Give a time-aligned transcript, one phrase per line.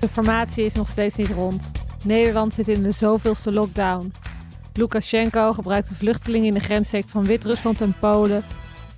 [0.00, 1.72] De informatie is nog steeds niet rond.
[2.04, 4.12] Nederland zit in de zoveelste lockdown.
[4.74, 8.44] Lukashenko gebruikt de vluchtelingen in de grensstreek van Wit-Rusland en Polen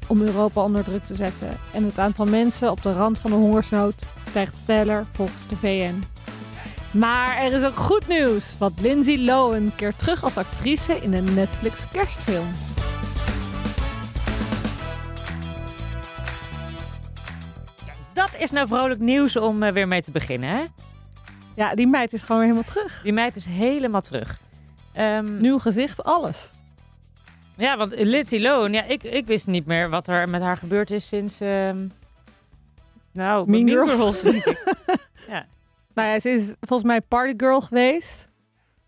[0.06, 1.58] om Europa onder druk te zetten.
[1.72, 6.02] En het aantal mensen op de rand van de hongersnood stijgt sneller volgens de VN.
[6.90, 11.34] Maar er is ook goed nieuws, want Lindsay Lohan keert terug als actrice in een
[11.34, 12.50] Netflix kerstfilm.
[18.12, 20.64] Dat is nou vrolijk nieuws om eh, weer mee te beginnen, hè?
[21.54, 23.02] Ja, die meid is gewoon weer helemaal terug.
[23.02, 24.40] Die meid is helemaal terug.
[24.92, 26.52] Ehm, Nieuw gezicht, alles.
[27.56, 30.90] Ja, want Lindsay Lohan, ja, ik, ik wist niet meer wat er met haar gebeurd
[30.90, 31.40] is sinds...
[31.40, 31.86] ehm,
[33.12, 34.22] nou, Mean Girls.
[35.28, 35.46] ja.
[35.94, 38.28] Nou ja, ze is volgens mij partygirl geweest.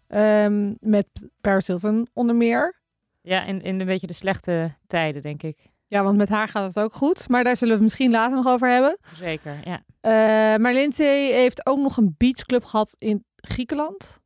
[0.09, 1.07] Ehm, met
[1.41, 2.81] Paris Hilton onder meer.
[3.23, 5.59] ja, in, in een beetje de slechte tijden, denk ik.
[5.93, 7.29] Ja, want met haar gaat het ook goed.
[7.29, 8.99] Maar daar zullen we het misschien later nog over hebben.
[9.15, 9.83] Zeker, ja.
[10.01, 14.21] Eh, maar Lindsay heeft ook nog een beachclub gehad in Griekenland.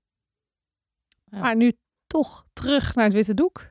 [1.24, 1.38] Ja.
[1.38, 1.72] Maar nu
[2.06, 3.70] toch terug naar het witte doek.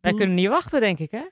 [0.00, 0.16] Wij Hm.
[0.16, 1.24] kunnen niet wachten, denk ik, hè?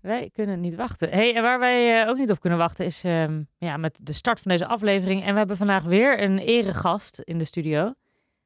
[0.00, 1.10] Wij kunnen niet wachten.
[1.10, 4.12] hey, en waar wij eh, ook niet op kunnen wachten is ehm, ja, met de
[4.12, 5.24] start van deze aflevering.
[5.24, 7.92] En we hebben vandaag weer een eregast in de studio.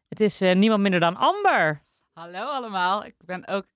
[0.09, 1.83] Het is eh, niemand minder dan Amber.
[2.13, 3.67] Hallo allemaal, ik ben ook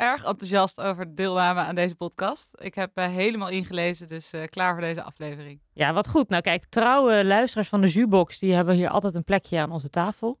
[0.00, 2.52] erg enthousiast over de deelname aan deze podcast.
[2.60, 5.60] Ik heb eh, helemaal ingelezen, dus eh, klaar voor deze aflevering.
[5.72, 6.28] Ja, wat goed.
[6.28, 9.90] Nou kijk, trouwe luisteraars van de Zubox, die hebben hier altijd een plekje aan onze
[9.90, 10.38] tafel.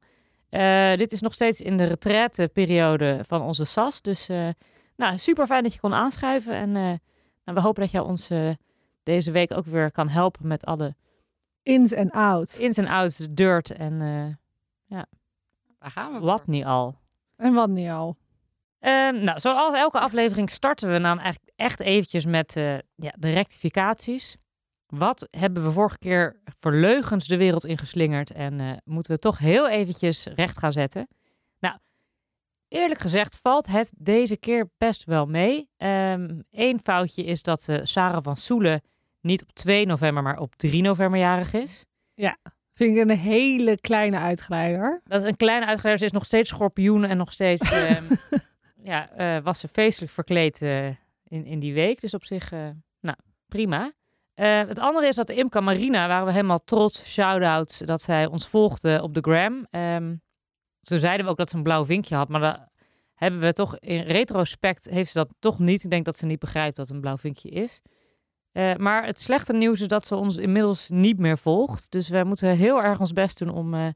[0.48, 4.00] Eh, dit is nog steeds in de retraiteperiode van onze SAS.
[4.02, 4.48] Dus eh,
[4.96, 6.54] nou, super fijn dat je kon aanschuiven.
[6.54, 6.82] En eh,
[7.44, 8.30] nou, we hopen dat jij ons
[9.02, 10.94] deze week ook weer kan helpen met alle
[11.62, 12.58] Ins en outs.
[12.58, 14.00] ins en outs, dirt en
[14.88, 14.98] eh,
[15.78, 16.54] Daar gaan we wat voor.
[16.54, 16.94] niet al.
[17.36, 18.16] En wat niet al.
[18.80, 23.32] Ehm, nou, zoals elke aflevering starten we dan eigenlijk echt eventjes met eh, ja, de
[23.32, 24.36] rectificaties.
[24.86, 29.38] Wat hebben we vorige keer voor leugens de wereld ingeslingerd en eh, moeten we toch
[29.38, 31.08] heel eventjes recht gaan zetten?
[31.58, 31.76] Nou,
[32.68, 35.68] eerlijk gezegd valt het deze keer best wel mee.
[36.50, 38.80] Eén foutje is dat eh, Sarah van Soelen
[39.20, 41.84] niet op 2 november, maar op 3 november jarig is.
[42.74, 45.00] Vind ik een hele kleine uitglijder.
[45.04, 45.98] Dat is een kleine uitgeleider.
[45.98, 48.04] Ze is nog steeds schorpioen en nog steeds ehm,
[48.82, 50.86] ja, eh, was ze feestelijk verkleed eh,
[51.24, 52.00] in, in die week.
[52.00, 52.68] Dus op zich, eh,
[53.00, 53.16] nou,
[53.48, 53.92] prima.
[54.34, 58.48] Het andere is dat de Imca Marina, waren we helemaal trots, shout-outs, dat zij ons
[58.48, 59.66] volgde op de gram.
[59.70, 60.14] Ehm
[60.80, 62.68] zo zeiden we ook dat ze een blauw vinkje had, maar dat
[63.14, 65.84] hebben we toch in retrospect, heeft ze dat toch niet.
[65.84, 67.82] Ik denk dat ze niet begrijpt dat een blauw vinkje is.
[68.76, 71.90] Maar het slechte nieuws is dat ze ons inmiddels niet meer volgt.
[71.90, 73.88] Dus we moeten heel erg ons best doen om, eh,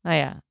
[0.00, 0.42] nou ja,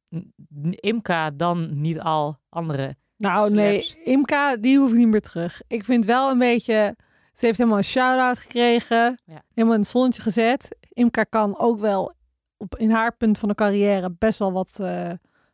[0.69, 2.95] Imka dan niet al andere.
[3.23, 3.95] Nou nee.
[4.03, 5.61] Imka, die hoeft niet meer terug.
[5.67, 6.95] Ik vind wel een beetje...
[7.33, 9.19] Ze heeft helemaal een shout-out gekregen.
[9.25, 9.41] Ja.
[9.53, 10.75] Helemaal het zonnetje gezet.
[10.89, 12.13] Imka kan ook wel
[12.57, 14.79] op, in haar punt van de carrière best wel wat...
[14.79, 15.11] eh,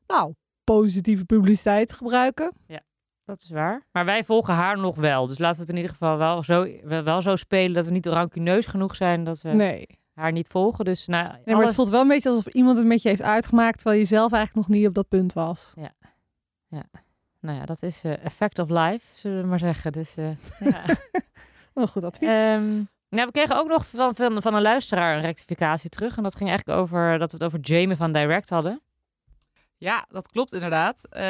[0.07, 2.53] nou, positieve publiciteit gebruiken.
[3.25, 3.87] Dat is waar.
[3.91, 5.27] Maar wij volgen haar nog wel.
[5.27, 8.05] Dus laten we het in ieder geval wel zo, wel zo spelen dat we niet
[8.05, 9.87] rancuneus genoeg zijn dat we Nee.
[10.13, 10.85] haar niet volgen.
[10.85, 13.21] Dus nou, nee, maar het voelt wel een beetje alsof iemand het met je heeft
[13.21, 13.75] uitgemaakt...
[13.79, 15.73] terwijl je zelf eigenlijk nog niet op dat punt was.
[17.39, 19.91] Nou ja, dat is eh, effect of life, zullen we maar zeggen.
[19.91, 20.29] Dus eh,
[20.59, 20.83] ja.
[21.73, 22.29] Wel goed advies.
[22.29, 22.75] Ehm,
[23.09, 26.17] nou, we kregen ook nog van, van, van een luisteraar een rectificatie terug.
[26.17, 28.81] En dat ging eigenlijk over dat we het over Jamie van Direct hadden.
[29.77, 31.05] Ja, dat klopt inderdaad.
[31.09, 31.21] Eh,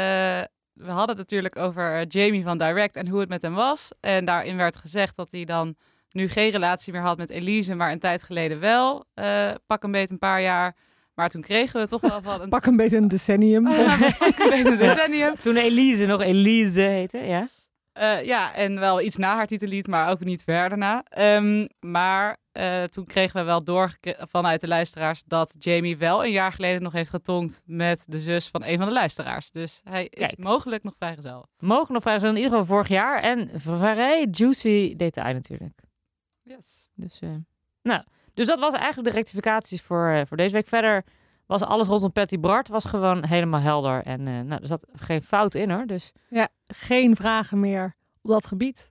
[0.73, 3.91] we hadden het natuurlijk over eh, Jamie van Direct en hoe het met hem was.
[3.99, 5.75] En daarin werd gezegd dat hij dan
[6.11, 9.05] nu geen relatie meer had met Elise, maar een tijd geleden wel.
[9.13, 10.75] Eh, pak een beetje een paar jaar.
[11.19, 13.63] Maar toen kregen we toch wel van een, Pak een beetje een decennium.
[14.19, 15.35] pak een beetje een decennium.
[15.41, 17.47] Toen Elise nog Elise heette, ja.
[17.91, 21.03] Eh, ja, en wel iets na haar titellied, maar ook niet verder na.
[21.03, 23.97] Ehm, maar eh, toen kregen we wel door
[24.30, 28.47] vanuit de luisteraars dat Jamie wel een jaar geleden nog heeft getonkt met de zus
[28.47, 29.51] van een van de luisteraars.
[29.51, 30.38] Dus hij is Kijk.
[30.38, 31.46] mogelijk nog vrijgezel.
[31.57, 33.22] Mogen nog zijn in ieder geval vorig jaar.
[33.22, 35.80] En vrij juicy detail natuurlijk.
[36.44, 36.89] Yes.
[36.95, 37.30] Dus, eh,
[37.81, 40.67] nou, dus dat was eigenlijk de rectificaties voor, eh, voor deze week.
[40.67, 41.03] Verder
[41.45, 44.03] was alles rondom Patty Bart was gewoon helemaal helder.
[44.03, 45.85] En eh, nou, er zat geen fout in hoor.
[45.85, 48.89] Dus, Ja, geen vragen meer op dat gebied.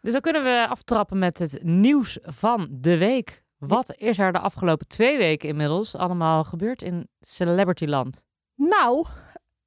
[0.00, 3.42] dus dan kunnen we aftrappen met het nieuws van de week.
[3.58, 8.24] Wat is er de afgelopen twee weken inmiddels allemaal gebeurd in Celebrityland?
[8.54, 9.06] Nou,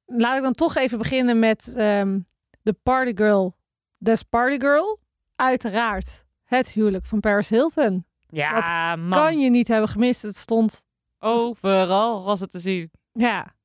[0.06, 2.20] laat ik dan toch even beginnen met ehm,
[2.62, 3.56] de partygirl
[3.98, 4.98] des partygirl.
[5.36, 8.06] Uiteraard het huwelijk van Paris Hilton.
[8.28, 9.10] Ja, man.
[9.18, 10.22] Kan je niet hebben gemist.
[10.22, 10.84] Het stond,
[11.18, 12.90] Overal was het te zien.
[13.12, 13.56] ja.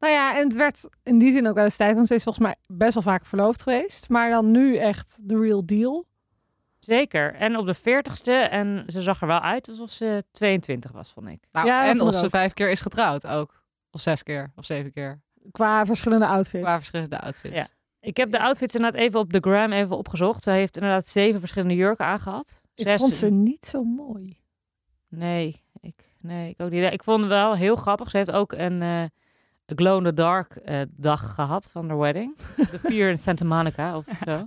[0.00, 1.94] Nou ja, en het werd in die zin ook wel eens tijd.
[1.94, 4.08] Want ze is volgens mij best wel vaak verloofd geweest.
[4.08, 6.06] Maar dan nu echt de real deal.
[6.78, 7.34] Zeker.
[7.34, 8.50] En op de 40ste.
[8.50, 11.44] En ze zag er wel uit alsof ze 22 was, vond ik.
[11.50, 13.62] Nou, Ja, dat en of ze vijf keer is getrouwd ook.
[13.90, 15.20] Of zes keer, of zeven keer.
[15.50, 16.64] Qua verschillende outfits.
[16.64, 17.54] Qua verschillende outfits.
[17.56, 17.68] Ja.
[18.00, 20.42] Ik heb de outfits inderdaad even op de gram even opgezocht.
[20.42, 22.62] Ze heeft inderdaad zeven verschillende jurken aangehad.
[22.76, 24.38] Ik vond ze niet zo mooi.
[25.08, 26.92] Nee, ik, nee, ik ook niet.
[26.92, 28.10] Ik vond het wel heel grappig.
[28.10, 29.02] Ze heeft ook een eh
[29.66, 32.36] glow in the dark eh, dag gehad van de wedding.
[32.70, 34.46] De pier in Santa Monica of zo.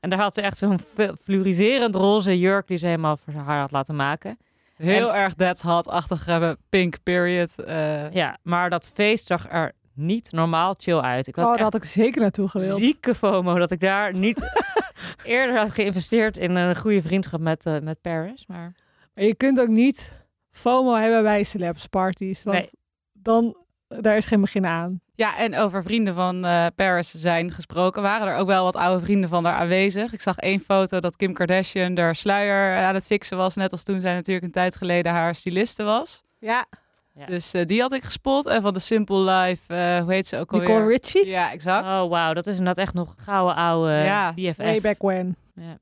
[0.00, 0.78] En daar had ze echt zo'n
[1.22, 4.38] fluoriserend roze jurk die ze helemaal voor haar had laten maken.
[4.76, 6.56] Heel erg That's Hot-achtig hebben.
[6.68, 7.58] Pink period.
[7.64, 11.26] eh, Ja, maar dat feest zag er niet normaal chill uit.
[11.26, 12.78] Ik had Oh, daar echt had ik zeker naartoe gewild.
[12.78, 14.40] zieke FOMO dat ik daar niet
[15.24, 18.46] eerder had geïnvesteerd in een goede vriendschap met, eh, met Paris.
[18.46, 18.74] Maar
[19.14, 20.10] Maar je kunt ook niet
[20.52, 22.42] FOMO hebben bij celebs parties.
[22.42, 22.70] Want Nee.
[23.12, 23.56] dan,
[23.88, 25.00] daar is geen begin aan.
[25.14, 28.02] Ja, en over vrienden van eh, Paris zijn gesproken.
[28.02, 30.12] Waren er ook wel wat oude vrienden van daar aanwezig.
[30.12, 33.54] Ik zag één foto dat Kim Kardashian haar sluier aan het fixen was.
[33.54, 36.22] Net als toen zij natuurlijk een tijd geleden haar styliste was.
[36.38, 36.66] Ja,
[37.14, 37.24] Ja.
[37.24, 38.46] Dus eh, die had ik gespot.
[38.46, 40.68] En van de Simple Life, eh, hoe heet ze ook alweer?
[40.68, 41.26] Nicole Richie.
[41.26, 41.86] Ja, exact.
[41.86, 44.56] oh wauw, dat is inderdaad echt nog gouden oude Ja, BFF.
[44.56, 45.36] Way back when.
[45.54, 45.78] Ja.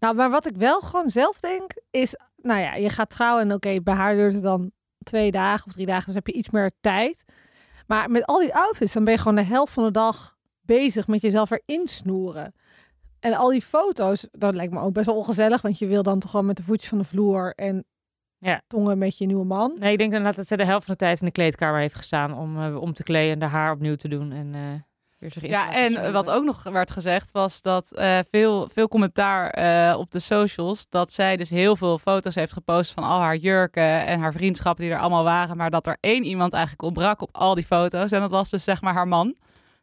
[0.00, 2.16] Nou, maar wat ik wel gewoon zelf denk, is...
[2.36, 4.70] Nou ja, je gaat trouwen en oké, bij haar duurt het dan
[5.02, 6.06] twee dagen of drie dagen.
[6.06, 7.24] Dus heb je iets meer tijd.
[7.86, 11.06] Maar met al die outfits, dan ben je gewoon de helft van de dag bezig
[11.06, 12.54] met jezelf erin snoeren.
[13.20, 15.62] En al die foto's, dat lijkt me ook best wel ongezellig.
[15.62, 17.84] Want je wil dan toch wel met de voetjes van de vloer en
[18.40, 18.62] Ja.
[18.66, 19.76] tongen met je nieuwe man.
[19.78, 21.94] Nee, ik denk inderdaad dat ze de helft van de tijd in de kleedkamer heeft
[21.94, 24.32] gestaan om eh, om te kleden en de haar opnieuw te doen.
[24.32, 24.60] En, eh,
[25.20, 28.68] weer zich in te Ja, en wat ook nog werd gezegd was dat eh, veel,
[28.72, 33.04] veel commentaar eh, op de socials dat zij dus heel veel foto's heeft gepost van
[33.04, 36.52] al haar jurken en haar vriendschappen die er allemaal waren, maar dat er één iemand
[36.52, 39.36] eigenlijk ontbrak op al die foto's en dat was dus zeg maar haar man.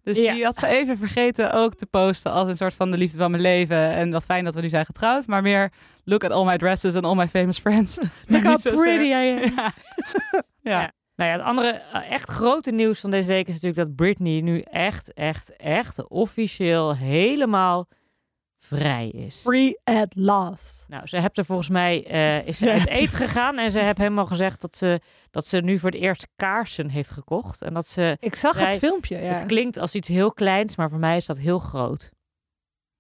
[0.07, 0.33] Dus Ja.
[0.33, 3.31] die had ze even vergeten ook te posten als een soort van de liefde van
[3.31, 3.77] mijn leven.
[3.92, 5.27] En wat fijn dat we nu zijn getrouwd.
[5.27, 5.71] Maar meer
[6.04, 7.98] look at all my dresses and all my famous friends.
[8.27, 9.39] Look how pretty I am.
[9.56, 9.74] Ja.
[10.62, 10.81] ja.
[10.81, 10.92] Ja.
[11.15, 14.42] Nou ja, het andere eh, echt grote nieuws van deze week is natuurlijk dat Britney
[14.42, 17.88] nu echt, echt, echt officieel helemaal
[18.68, 19.42] vrij is.
[19.42, 20.86] Free at last.
[20.88, 23.80] Nou, ze heeft er volgens mij eh, is ze uit hebt- eten gegaan en ze
[23.80, 25.00] heeft helemaal gezegd dat ze,
[25.31, 27.62] dat ze nu voor het eerst kaarsen heeft gekocht.
[27.62, 29.24] En dat ze, Ik zag Zij- het filmpje, ja.
[29.34, 32.12] het klinkt als iets heel kleins, maar voor mij is dat heel groot.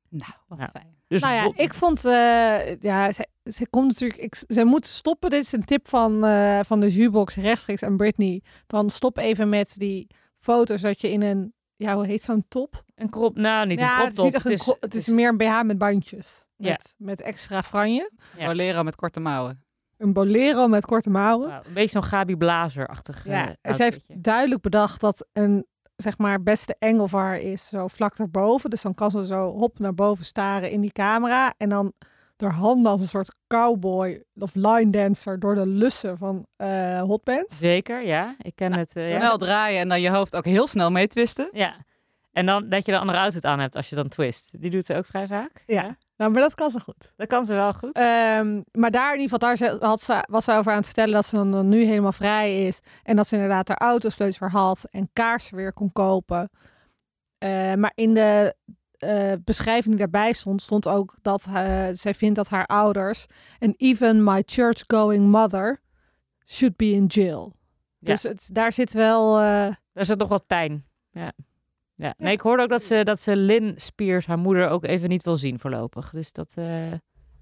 [0.09, 0.69] Nou, wat Ja.
[0.73, 0.95] fijn.
[1.07, 5.29] Dus nou ja, ik vond, eh, ja, ze, ze komt natuurlijk, ik, ze moet stoppen.
[5.29, 8.41] Dit is een tip van, eh, van de Zubox rechtstreeks aan Britney.
[8.67, 12.83] Van stop even met die foto's dat je in een, ja, hoe heet zo'n top?
[12.95, 15.77] een krop, nou niet ja, een krop het is, het is meer een BH met
[15.77, 16.47] bandjes.
[16.55, 16.69] Ja.
[16.71, 18.11] Met, met extra franje.
[18.37, 18.45] Ja.
[18.45, 19.65] Bolero met korte mouwen.
[19.97, 21.49] Een bolero met korte mouwen.
[21.49, 25.65] nou, een beetje zo'n Gabi Blazer-achtig ja, eh, ze heeft duidelijk bedacht dat een,
[25.95, 28.69] zeg maar, beste engel voor haar is zo vlak daarboven.
[28.69, 31.53] Dus dan kan ze zo hop naar boven staren in die camera.
[31.57, 31.93] En dan
[32.41, 37.57] haar handen als een soort cowboy of line dancer door de lussen van eh hotbands.
[37.57, 38.35] Zeker, ja.
[38.41, 38.95] Ik ken het.
[38.95, 39.17] eh, ja.
[39.19, 41.49] Snel draaien en dan je hoofd ook heel snel meetwisten.
[41.51, 41.75] Ja.
[42.31, 44.61] En dan dat je de andere outfit aan hebt als je dan twist.
[44.61, 45.63] Die doet ze ook vrij vaak.
[45.65, 45.97] Ja.
[46.17, 47.13] Nou, maar dat kan ze goed.
[47.15, 47.91] Dat kan ze wel goed.
[47.93, 51.13] Ehm, maar daar in ieder geval, daar had ze, was ze over aan het vertellen
[51.13, 52.79] dat ze dan, dan nu helemaal vrij is.
[53.03, 56.49] En dat ze inderdaad haar autosleutels weer had en kaarsen weer kon kopen.
[57.37, 58.55] Eh, maar in de
[58.97, 63.25] eh, beschrijving die daarbij stond, stond ook dat eh, zij vindt dat haar ouders
[63.59, 65.81] en even my church-going mother
[66.45, 67.53] should be in jail.
[67.99, 68.11] Ja.
[68.13, 69.37] Dus het, daar zit wel...
[69.39, 70.85] eh, Daar zit nog wat pijn.
[71.11, 71.31] Ja.
[71.95, 72.13] Ja.
[72.17, 75.23] Nee, ik hoorde ook dat ze, dat ze Lynn Spears, haar moeder, ook even niet
[75.23, 76.09] wil zien voorlopig.
[76.09, 76.55] Dus dat,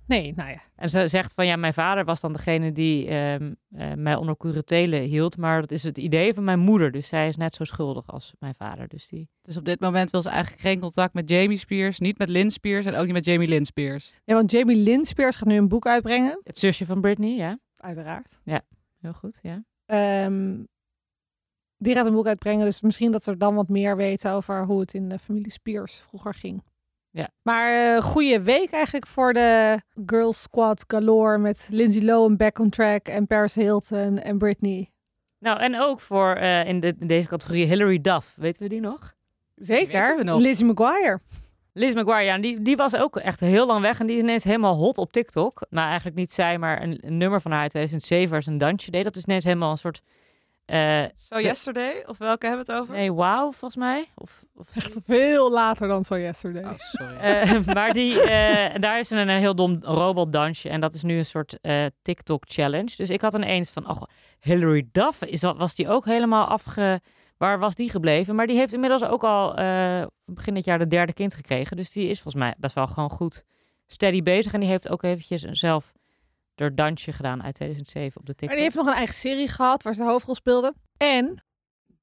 [0.07, 0.61] nee, nou ja.
[0.75, 4.37] En ze zegt van ja, mijn vader was dan degene die ehm, eh, mij onder
[4.37, 5.37] curatele hield.
[5.37, 6.91] Maar dat is het idee van mijn moeder.
[6.91, 8.87] Dus zij is net zo schuldig als mijn vader.
[8.87, 9.29] Dus die...
[9.41, 12.51] Dus op dit moment wil ze eigenlijk geen contact met Jamie Spears, niet met Lynn
[12.51, 14.13] Spears en ook niet met Jamie Lynn Spears.
[14.23, 14.33] ja.
[14.33, 16.39] Want Jamie Lynn Spears gaat nu een boek uitbrengen.
[16.43, 17.59] Het zusje van Britney, ja.
[17.77, 18.41] Uiteraard.
[18.99, 19.63] Heel goed, ja.
[19.85, 20.63] Ehm,
[21.77, 24.79] die gaat een boek uitbrengen, dus misschien dat we dan wat meer weten over hoe
[24.79, 26.63] het in de familie Spears vroeger ging.
[27.15, 27.29] Ja.
[27.41, 32.69] Maar eh goede week eigenlijk voor de Girl Squad galore met Lindsay Lohan back on
[32.69, 34.91] track en Paris Hilton en Britney.
[35.39, 38.33] Nou, en ook voor eh, in, de, in deze categorie Hilary Duff.
[38.35, 39.13] Weten we die nog?
[39.55, 40.01] Zeker.
[40.01, 40.39] weten we nog.
[40.39, 41.19] Lizzie McGuire.
[41.73, 43.99] Liz McGuire, ja, die, die was ook echt heel lang weg.
[43.99, 45.65] En die is ineens helemaal hot op TikTok.
[45.69, 48.57] Nou, eigenlijk niet zij, maar een, een nummer van haar uit 2007 waar ze een
[48.57, 49.03] dansje deed.
[49.03, 50.01] Dat is ineens helemaal een soort...
[50.65, 52.95] eh, So Yesterday, of welke hebben we het over?
[52.95, 54.05] nee, wow, volgens mij.
[54.15, 54.67] Of, of
[55.01, 56.63] Veel later dan So Yesterday.
[56.63, 57.15] Oh, sorry.
[57.15, 60.69] Eh, maar die, eh, daar is een, een heel dom robotdansje.
[60.69, 62.93] En dat is nu een soort eh, TikTok-challenge.
[62.97, 64.01] Dus ik had ineens van, oh,
[64.39, 67.01] Hilary Duff, is, was die ook helemaal afge...
[67.37, 68.35] Waar was die gebleven?
[68.35, 71.77] Maar die heeft inmiddels ook al eh, begin dit jaar de derde kind gekregen.
[71.77, 73.43] Dus die is volgens mij best wel gewoon goed
[73.87, 74.53] steady bezig.
[74.53, 75.93] En die heeft ook eventjes zelf
[76.59, 78.55] haar dansje gedaan uit 2007 op de TikTok.
[78.57, 80.73] die heeft nog een eigen serie gehad waar ze de hoofdrol speelde.
[80.97, 81.43] En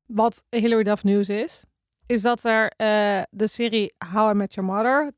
[0.06, 1.64] wat Hilary Duff News is,
[2.06, 5.00] is dat er eh, de serie How I Met Your Mother.
[5.02, 5.12] Nou,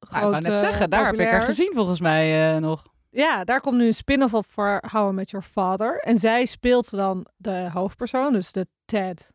[0.00, 1.40] ik wou groot, net zeggen, daar heb ik haar populair.
[1.40, 2.82] gezien volgens mij eh, nog.
[3.10, 5.98] Ja, daar komt nu een spin-off op voor How I Met Your Father.
[6.00, 9.30] En zij speelt dan de hoofdpersoon, dus de Ted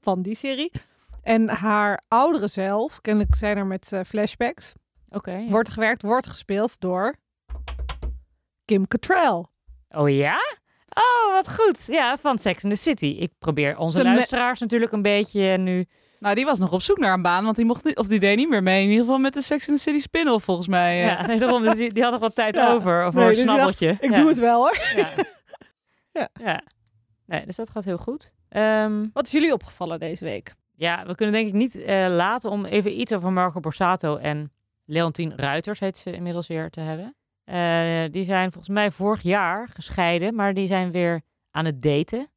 [0.00, 0.72] van die serie.
[1.22, 4.72] En haar oudere zelf, kennelijk zijn er met eh, flashbacks,
[5.08, 5.32] Oké.
[5.32, 5.50] ja.
[5.50, 7.16] wordt gewerkt, wordt gespeeld door
[8.70, 9.44] Kim Cattrall.
[9.88, 10.38] Oh ja?
[10.88, 11.86] Oh, wat goed.
[11.86, 13.06] Ja, van Sex in the City.
[13.06, 15.86] Ik probeer onze Ze luisteraars natuurlijk een beetje nu...
[16.18, 18.20] Nou, die was nog op zoek naar een baan, want die mocht niet, of die
[18.20, 18.82] deed niet meer mee.
[18.82, 21.00] In ieder geval met de Sex and the City spin-off volgens mij.
[21.00, 21.06] eh.
[21.06, 22.72] Ja, nee, daarom, dus die, die had nog wat tijd Ja.
[22.72, 23.06] over.
[23.06, 23.96] Of Nee, een dus dacht, snabbeltje.
[24.00, 24.16] Ik ja.
[24.16, 24.78] doe het wel hoor.
[24.96, 25.08] Ja.
[26.12, 26.28] Ja.
[26.40, 26.62] ja.
[27.26, 28.32] Nee, dus dat gaat heel goed.
[28.48, 30.54] Ehm, Wat is jullie opgevallen deze week?
[30.76, 34.52] ja, we kunnen denk ik niet eh, laten om even iets over Marco Borsato en
[34.84, 37.14] Leontien Ruiters, heet ze inmiddels weer, te hebben.
[37.50, 42.28] Eh, die zijn volgens mij vorig jaar gescheiden, maar die zijn weer aan het daten.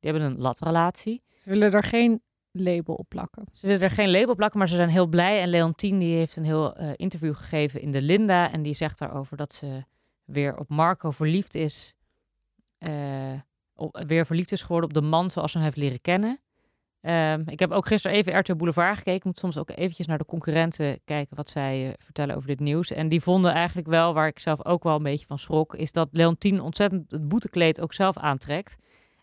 [0.00, 1.22] Die hebben een latrelatie.
[1.38, 3.44] Ze willen er geen label op plakken.
[3.52, 5.40] Ze willen er geen label op plakken, maar ze zijn heel blij.
[5.40, 8.52] En Leontien die heeft een heel eh, interview gegeven in de Linda.
[8.52, 9.84] En die zegt daarover dat ze
[10.24, 11.94] weer op Marco verliefd is.
[12.78, 13.32] eh,
[13.74, 16.40] op, weer verliefd is geworden op de man zoals ze hem heeft leren kennen.
[17.04, 19.14] Ehm, ik heb ook gisteren even RTL Boulevard gekeken.
[19.14, 22.60] Ik moet soms ook eventjes naar de concurrenten kijken wat zij eh, vertellen over dit
[22.60, 22.90] nieuws.
[22.90, 25.92] En die vonden eigenlijk wel, waar ik zelf ook wel een beetje van schrok, is
[25.92, 28.76] dat Leontien ontzettend het boetekleed ook zelf aantrekt.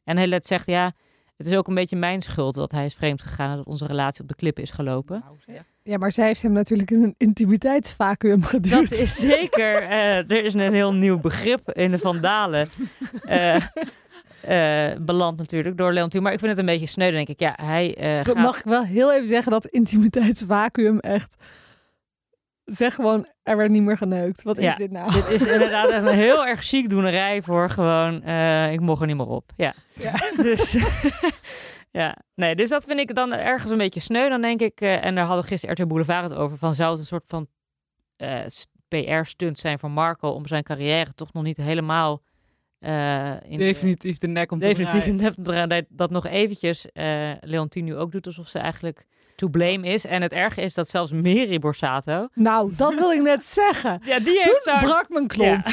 [0.03, 0.91] En heel let zegt, ja,
[1.37, 3.85] het is ook een beetje mijn schuld dat hij is vreemd gegaan en dat onze
[3.85, 5.23] relatie op de klippen is gelopen.
[5.45, 5.59] Nou.
[5.83, 8.89] Ja, maar zij heeft hem natuurlijk in een intimiteitsvacuum geduwd.
[8.89, 9.75] Dat is zeker.
[9.75, 12.69] eh, er is een heel nieuw begrip in de Vandalen.
[13.25, 13.55] eh
[14.41, 16.21] eh, beland natuurlijk door Leontien.
[16.21, 17.11] Maar ik vind het een beetje sneu.
[17.11, 18.35] Denk ik, ja, hij eh, gaat...
[18.35, 21.35] Mag ik wel heel even zeggen dat intimiteitsvacuum echt...
[22.65, 24.43] Zeg gewoon, er werd niet meer geneukt.
[24.43, 25.11] Wat Ja, is dit nou?
[25.11, 28.23] Dit is inderdaad echt een heel erg chic doenerij voor gewoon...
[28.23, 29.51] eh, ik mocht er niet meer op.
[29.55, 29.73] Ja.
[29.93, 30.13] Ja.
[30.43, 30.77] Dus...
[31.91, 34.29] Ja, nee, dus dat vind ik dan ergens een beetje sneu.
[34.29, 37.05] Dan denk ik, en daar hadden gisteren RTL Boulevard het over, van zou het een
[37.05, 37.47] soort van
[38.87, 42.21] PR-stunt zijn van Marco om zijn carrière toch nog niet helemaal
[42.81, 45.19] eh, in Definitief de nek om te definitief draaien.
[45.19, 49.05] in de draaien, dat, dat nog eventjes eh Leontien nu ook doet alsof ze eigenlijk
[49.35, 50.05] to blame is.
[50.05, 54.01] En het erge is dat zelfs Mary Borsato, Nou, dat wil ik net zeggen.
[54.05, 54.83] ja, die Toen heeft daar...
[54.83, 55.65] brak mijn klomp.
[55.65, 55.71] Ja.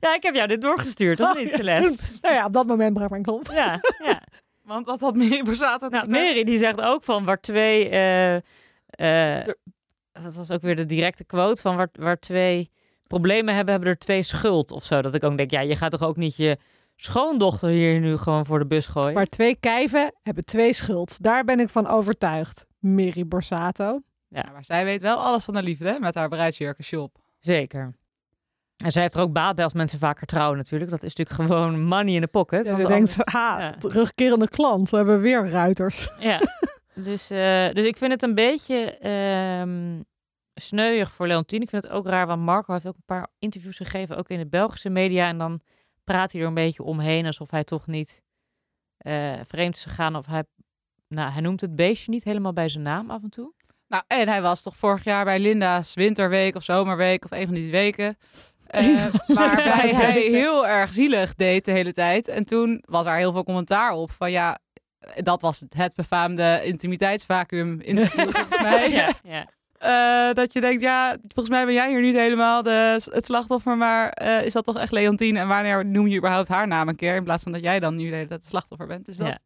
[0.08, 2.06] ja, ik heb jou dit doorgestuurd, of Oh, niet, Celeste?
[2.10, 3.50] toen- nou ja, op dat moment brak mijn klomp.
[3.52, 4.22] Ja, ja.
[4.64, 6.08] Want wat had Mary Borsato te Nou?
[6.08, 7.88] Mary die zegt ook van waar twee...
[7.88, 8.34] eh,
[9.38, 9.44] eh,
[10.12, 12.70] dat was ook weer de directe quote van waar, waar twee
[13.18, 15.02] problemen hebben, hebben er twee schuld of zo.
[15.02, 16.56] Dat ik ook denk, ja, je gaat toch ook niet je
[16.96, 19.12] schoondochter hier nu gewoon voor de bus gooien?
[19.12, 21.22] Maar twee kijven hebben twee schuld.
[21.22, 22.66] Daar ben ik van overtuigd.
[22.78, 24.00] Miri Borsato.
[24.28, 27.16] Ja, maar zij weet wel alles van de liefde, hè, met haar bruidsjurkenshop.
[27.38, 27.94] Zeker.
[28.84, 30.90] En zij heeft er ook baat bij als mensen vaker trouwen natuurlijk.
[30.90, 32.66] Dat is natuurlijk gewoon money in the pocket.
[32.66, 33.74] Ja, ze denkt, ha, Ja.
[33.78, 34.90] terugkerende klant.
[34.90, 36.08] We hebben weer ruiters.
[36.18, 36.38] Ja,
[36.94, 40.00] dus, eh, dus ik vind het een beetje ehm
[40.54, 41.60] sneuig voor Leontien.
[41.62, 44.38] Ik vind het ook raar, want Marco heeft ook een paar interviews gegeven, ook in
[44.38, 45.28] de Belgische media.
[45.28, 45.60] En dan
[46.04, 48.22] praat hij er een beetje omheen, alsof hij toch niet
[48.96, 50.16] eh, vreemd is gegaan.
[50.16, 50.44] Of hij,
[51.08, 53.52] nou, hij noemt het beestje niet helemaal bij zijn naam af en toe.
[53.88, 57.54] Nou, en hij was toch vorig jaar bij Linda's winterweek of zomerweek of een van
[57.54, 58.16] die weken.
[58.68, 62.28] van- waarbij hij heel erg zielig deed de hele tijd.
[62.28, 64.58] En toen was er heel veel commentaar op van ja,
[65.14, 68.90] dat was het, het befaamde intimiteitsvacuum interview volgens mij.
[68.90, 69.48] ja, ja.
[69.82, 73.76] Eh, dat je denkt, ja, volgens mij ben jij hier niet helemaal de, het slachtoffer,
[73.76, 75.36] maar eh, is dat toch echt Leontien?
[75.36, 77.96] En wanneer noem je überhaupt haar naam een keer, in plaats van dat jij dan
[77.96, 79.06] nu de hele tijd het slachtoffer bent?
[79.06, 79.38] Dus dat Ja.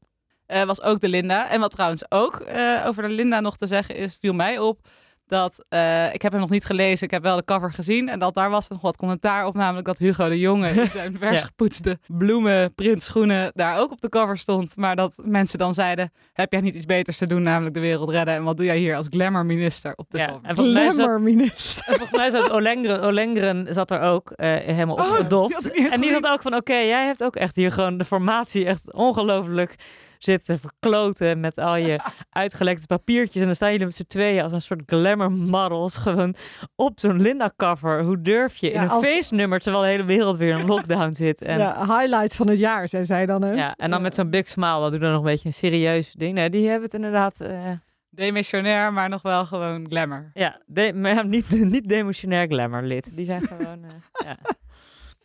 [0.46, 1.48] eh, was ook de Linda.
[1.48, 2.42] En wat trouwens ook
[2.84, 4.78] over de Linda nog te zeggen is, viel mij op
[5.26, 8.08] dat, eh, ik heb hem nog niet gelezen, ik heb wel de cover gezien.
[8.08, 11.16] En dat daar was nog wat commentaar op, namelijk dat Hugo de Jonge in zijn
[11.20, 14.76] vers gepoetste bloemen printschoenen daar ook op de cover stond.
[14.76, 18.10] Maar dat mensen dan zeiden, heb jij niet iets beters te doen, namelijk de wereld
[18.10, 18.34] redden?
[18.34, 20.26] En wat doe jij hier als glamour-minister op de ja.
[20.26, 20.40] cover?
[20.48, 21.86] En volgens mij zat, Glamour minister.
[21.86, 25.54] en volgens mij zat Olengren, Olengren zat er ook eh, helemaal Oh, opgedoft.
[25.54, 28.66] had en die zat ook van, oké, jij hebt ook echt hier gewoon de formatie
[28.66, 29.74] echt ongelooflijk
[30.18, 33.40] zitten verkloten met al je uitgelekte papiertjes.
[33.40, 36.34] En dan staan jullie met z'n tweeën als een soort glamour models gewoon
[36.76, 38.02] op zo'n Linda-cover.
[38.02, 41.12] Hoe durf je in Ja, een als- feestnummer terwijl de hele wereld weer in lockdown
[41.12, 41.42] zit?
[41.42, 41.76] En, ja.
[41.86, 43.42] Ja, highlight van het jaar, zei zij dan.
[43.42, 43.54] Hè?
[43.76, 46.34] en dan met zo'n big smile, dat doet dan nog een beetje een serieus ding.
[46.34, 47.40] Nee, die hebben het inderdaad...
[47.40, 47.70] eh,
[48.10, 50.30] Demissionair, maar nog wel gewoon glamour.
[50.34, 53.16] ja, de, maar ja, niet, niet demotionair glamour lid.
[53.16, 53.84] Die zijn gewoon...
[53.84, 53.90] eh,
[54.26, 54.36] ja.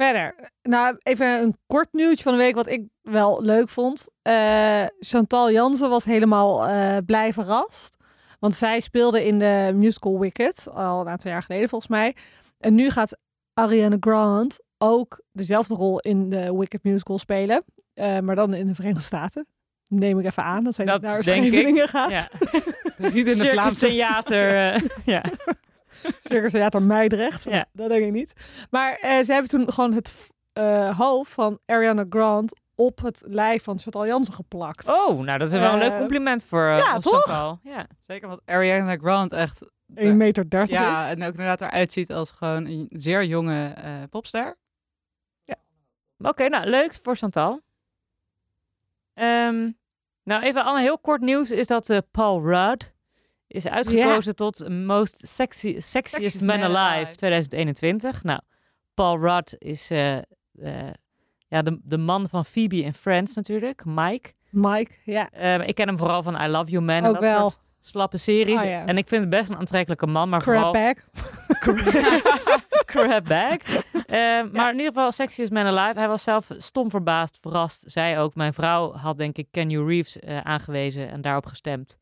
[0.02, 4.08] Verder, nou even een kort nieuwtje van de week wat ik wel leuk vond.
[4.22, 7.98] Eh, Chantal Jansen was helemaal eh, blij verrast.
[8.40, 12.16] Want zij speelde in de musical Wicked, al een aantal jaar geleden volgens mij.
[12.60, 13.18] En nu gaat
[13.54, 17.64] Ariana Grande ook dezelfde rol in de Wicked musical spelen.
[17.94, 19.48] eh, maar dan in de Verenigde Staten.
[19.88, 21.52] Neem ik even aan dat zij Dat naar denk ik.
[21.52, 22.10] Scheveningen gaat.
[22.10, 22.30] Ja.
[22.98, 23.88] Niet in de Circus Vlaamse...
[23.88, 24.74] Theater.
[24.74, 24.82] eh,
[25.16, 25.24] ja.
[26.30, 27.44] Circus Theater Meidrecht.
[27.44, 27.66] Ja.
[27.74, 28.34] Dat denk ik niet.
[28.70, 33.64] Maar eh, ze hebben toen gewoon het eh, hoofd van Ariana Grande op het lijf
[33.64, 34.88] van Chantal Jansen geplakt.
[34.88, 37.14] Oh, nou dat is wel een leuk Eh, compliment voor uh, ja, toch?
[37.14, 37.60] Chantal.
[37.64, 37.88] Ja.
[38.00, 39.70] Zeker omdat Ariana Grande echt...
[39.96, 40.50] 1,30 meter.
[40.50, 41.14] 30 Ja, is.
[41.16, 44.60] en ook inderdaad eruit ziet als gewoon een zeer jonge eh, popster.
[46.24, 47.62] Oké, nou leuk voor Chantal.
[49.14, 49.72] Ehm,
[50.24, 52.91] nou, even al heel kort nieuws is dat eh, Paul Rudd
[53.52, 57.16] is uitgekozen tot Most sexy, Sexiest, Sexiest Man, Man Alive Alive.
[57.16, 58.24] 2021.
[58.24, 58.40] Nou,
[58.94, 60.24] Paul Rudd is eh, eh,
[61.48, 64.32] ja, de, de man van Phoebe in Friends natuurlijk, Mike.
[64.50, 65.30] Mike, ja.
[65.32, 67.50] Ehm, ik ken hem vooral van I Love You Man en dat wel.
[67.50, 68.62] soort slappe series.
[68.62, 68.86] Oh, ja.
[68.86, 70.72] En ik vind het best een aantrekkelijke man, maar vooral...
[70.72, 71.04] Crabback.
[72.86, 73.62] Crabback.
[74.12, 74.18] Eh,
[74.52, 76.00] maar in ieder geval, Sexiest Man Alive.
[76.00, 77.84] Hij was zelf stom verbaasd, verrast.
[77.88, 78.36] Zij ook.
[78.36, 81.98] Mijn vrouw had denk ik Kenny Reeves eh, aangewezen en daarop gestemd.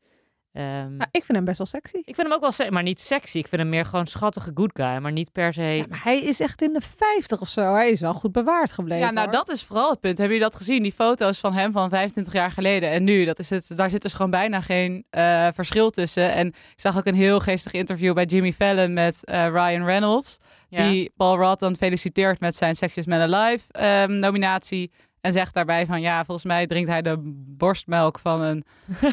[0.52, 1.96] Ehm, Nou, ik vind hem best wel sexy.
[1.96, 3.38] ik vind hem ook wel, se- maar niet sexy.
[3.38, 5.62] Ik vind hem meer gewoon schattige good guy, maar niet per se...
[5.62, 7.74] Ja, maar hij is echt in de 50 of zo.
[7.74, 9.06] Hij is wel goed bewaard gebleven.
[9.06, 9.36] Ja, nou hoor.
[9.36, 10.18] dat is vooral het punt.
[10.18, 10.82] Hebben jullie dat gezien?
[10.82, 13.24] Die foto's van hem van 25 jaar geleden en nu.
[13.24, 16.32] Dat is het, daar zit dus gewoon bijna geen eh, verschil tussen.
[16.32, 20.38] En ik zag ook een heel geestig interview bij Jimmy Fallon met eh, Ryan Reynolds.
[20.68, 20.88] Ja.
[20.88, 24.90] Die Paul Rudd dan feliciteert met zijn Sexiest Man Alive ehm, nominatie.
[25.20, 27.16] En zegt daarbij van ja, volgens mij drinkt hij de
[27.56, 28.64] borstmelk van een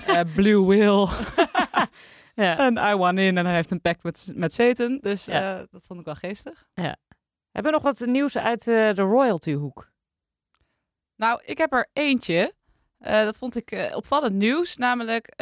[0.06, 1.08] eh, Blue Whale.
[2.36, 2.58] Ja.
[2.58, 4.98] en I won in en hij heeft een pact met, met Satan.
[5.02, 5.58] Dus Ja.
[5.58, 6.68] eh, dat vond ik wel geestig.
[6.74, 7.02] Hebben
[7.52, 9.92] we nog wat nieuws uit eh, de royalty-hoek?
[11.16, 12.54] Nou, ik heb er eentje.
[13.00, 14.76] Dat vond ik opvallend nieuws.
[14.76, 15.34] Namelijk,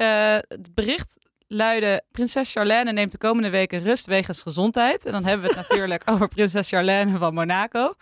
[0.47, 1.17] het bericht
[1.47, 2.03] luidde...
[2.11, 5.05] Prinses Charlène neemt de komende weken rust wegens gezondheid.
[5.05, 7.93] En dan hebben we het natuurlijk over prinses Charlène van Monaco.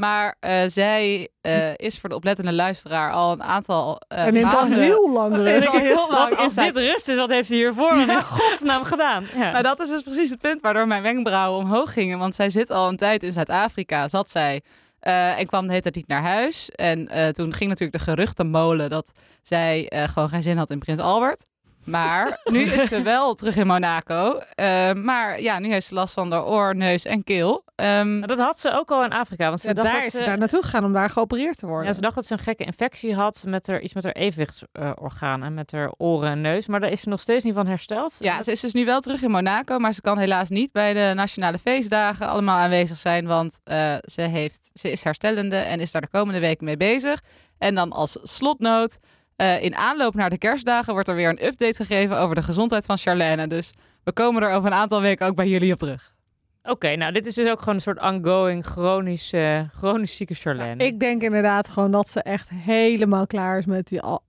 [0.00, 4.54] Maar eh, zij eh, is voor de oplettende luisteraar al een aantal eh Hij neemt
[4.54, 5.68] al maanden- heel lang rust.
[5.68, 9.24] al heel lang als dit rust is, wat heeft ze hiervoor in godsnaam gedaan?
[9.36, 9.50] Ja.
[9.50, 12.18] Nou, dat is dus precies het punt waardoor mijn wenkbrauwen omhoog gingen.
[12.18, 14.60] Want zij zit al een tijd in Zuid-Afrika, zat zij.
[15.00, 16.70] eh, en kwam de hele tijd niet naar huis.
[16.70, 20.78] En eh, toen ging natuurlijk de geruchtenmolen dat zij eh, gewoon geen zin had in
[20.78, 21.46] Prins Albert.
[21.84, 24.38] Maar nu is ze wel terug in Monaco.
[24.54, 27.64] Eh, maar ja, nu heeft ze last van de oor, neus en keel.
[27.74, 29.46] Ehm, dat had ze ook al in Afrika.
[29.48, 31.66] Want ze Ja, dacht daar dat is ze, daar naartoe gegaan om daar geopereerd te
[31.66, 31.86] worden.
[31.86, 35.54] ja, ze dacht dat ze een gekke infectie had met haar, iets met haar evenwichtsorganen,
[35.54, 36.66] met haar oren en neus.
[36.66, 38.16] Maar daar is ze nog steeds niet van hersteld.
[38.18, 40.92] Ja, ze is dus nu wel terug in Monaco, maar ze kan helaas niet bij
[40.92, 45.90] de nationale feestdagen allemaal aanwezig zijn, want eh, ze, heeft, ze is herstellende en is
[45.92, 47.20] daar de komende weken mee bezig.
[47.58, 48.98] En dan als slotnoot,
[49.40, 52.86] eh, in aanloop naar de kerstdagen wordt er weer een update gegeven over de gezondheid
[52.86, 53.46] van Charlène.
[53.46, 53.72] Dus
[54.04, 56.14] we komen er over een aantal weken ook bij jullie op terug.
[56.62, 60.84] Oké, nou dit is dus ook gewoon een soort ongoing, chronisch, eh, chronisch zieke Charlène.
[60.84, 64.22] Ik denk inderdaad gewoon dat ze echt helemaal klaar is met die Al-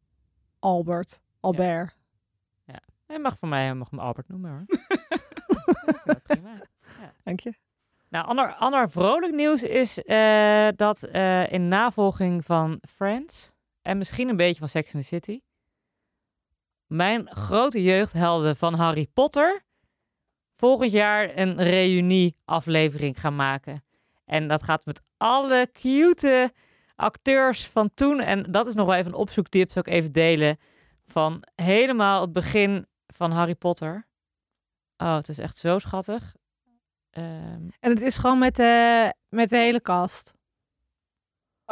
[0.59, 1.19] Albert.
[1.39, 1.99] Albert.
[3.07, 4.63] Hij mag van mij, hij mag Albert noemen hoor.
[6.05, 6.49] Ja, prima.
[7.23, 7.53] Dank je.
[8.09, 14.29] Nou, ander, ander vrolijk nieuws is eh, dat eh, in navolging van Friends en misschien
[14.29, 15.41] een beetje van Sex and the City,
[16.87, 19.63] mijn grote jeugdhelden van Harry Potter
[20.51, 23.83] volgend jaar een reunie-aflevering gaan maken.
[24.25, 26.53] En dat gaat met alle cute
[26.95, 28.19] acteurs van toen.
[28.19, 30.57] En dat is nog wel even een opzoektip, zou ik even delen.
[31.03, 34.07] Van helemaal het begin van Harry Potter.
[34.97, 36.35] Oh, het is echt zo schattig.
[37.09, 40.33] Ehm, En het is gewoon met de, met de hele kast.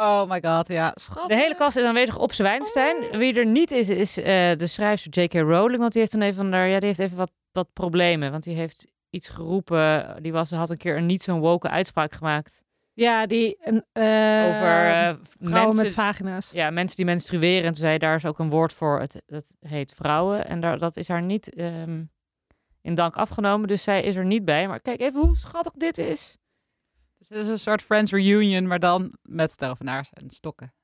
[0.00, 1.28] Oh my god, ja, schat.
[1.28, 3.18] De hele kast is aanwezig op Zwijnstein.
[3.18, 4.24] Wie er niet is, is eh,
[4.56, 5.34] de schrijfster J.K.
[5.34, 5.78] Rowling.
[5.78, 8.30] Want die heeft dan even, daar, ja, die heeft even wat, wat problemen.
[8.30, 10.16] Want die heeft iets geroepen.
[10.22, 12.62] Die was, had een keer een niet zo'n woke uitspraak gemaakt.
[12.92, 16.50] Ja, die een, eh, over eh, vrouwen mensen, met vagina's.
[16.50, 17.68] ja, mensen die menstrueren.
[17.68, 19.00] En zei daar is ook een woord voor.
[19.00, 20.46] Het, dat heet vrouwen.
[20.46, 22.02] En daar, dat is haar niet ehm,
[22.82, 23.68] in dank afgenomen.
[23.68, 24.68] Dus zij is er niet bij.
[24.68, 26.38] Maar kijk even hoe schattig dit is.
[27.20, 30.74] Dus het is een soort Friends reunion, maar dan met tovenaars en stokken.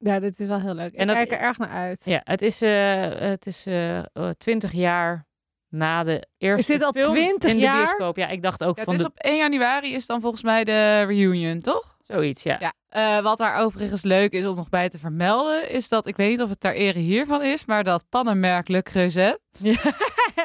[0.00, 0.94] Ja, dit is wel heel leuk.
[0.94, 2.04] En ik dat- kijk er erg naar uit.
[2.04, 4.04] Ja, het is, eh het is eh, eh,
[4.36, 5.26] 20 jaar
[5.68, 7.76] na de eerste dit al film 20 in de jaar?
[7.84, 8.16] bioscoop.
[8.16, 9.12] Ja, ik dacht ook Ja, van het is de...
[9.14, 11.96] op 1 januari is dan volgens mij de reunion, toch?
[12.02, 12.56] zoiets, ja.
[12.60, 16.16] Ja, eh, wat daar overigens leuk is om nog bij te vermelden, is dat ik
[16.16, 19.80] weet niet of het ter ere hiervan is, maar dat pannenmerk Le Creuset ja.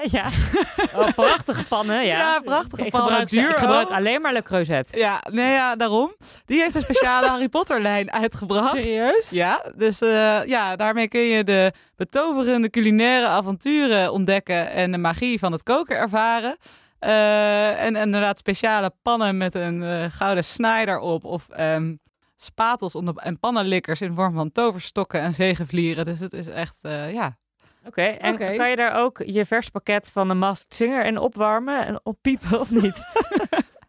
[0.95, 2.17] Oh, prachtige pannen, ja.
[2.17, 3.95] Ja, prachtige ik pannen, Gebruik, duur ik gebruik ook.
[3.95, 4.89] alleen maar Le Creuset.
[4.91, 6.15] Ja, nee, ja, daarom.
[6.45, 8.75] Die heeft een speciale Harry Potter lijn uitgebracht.
[8.75, 9.29] Serieus?
[9.29, 15.39] Ja, dus eh, ja, daarmee kun je de betoverende culinaire avonturen ontdekken en de magie
[15.39, 16.57] van het koken ervaren.
[16.99, 21.95] Eh, en, en inderdaad speciale pannen met een eh, gouden snaai erop of ehm,
[22.35, 26.05] spatels en pannenlikkers in vorm van toverstokken en zegenvlieren.
[26.05, 26.75] Dus het is echt,
[27.11, 27.37] ja.
[27.85, 31.85] Oké, en kan je daar ook je vers pakket van de Masked Singer in opwarmen
[31.85, 33.03] en oppiepen of niet?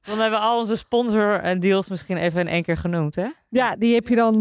[0.04, 3.26] Dan hebben we al onze sponsor en deals misschien even in één keer genoemd, hè?
[3.48, 4.38] Ja, die heb je dan eh,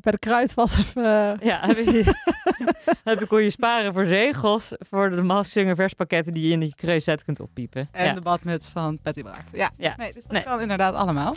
[0.00, 1.04] bij de kruidvat even...
[1.04, 2.14] eh, Ja, heb je,
[3.04, 6.60] heb je kon je sparen voor zegels voor de Masked Singer verspakketten die je in
[6.60, 7.88] die creuset kunt oppiepen.
[7.92, 8.12] En ja.
[8.12, 9.50] de badmuts van Patty Bart.
[9.52, 9.94] Ja, Ja.
[9.96, 10.42] Nee, dus dat Nee.
[10.42, 11.34] kan inderdaad allemaal.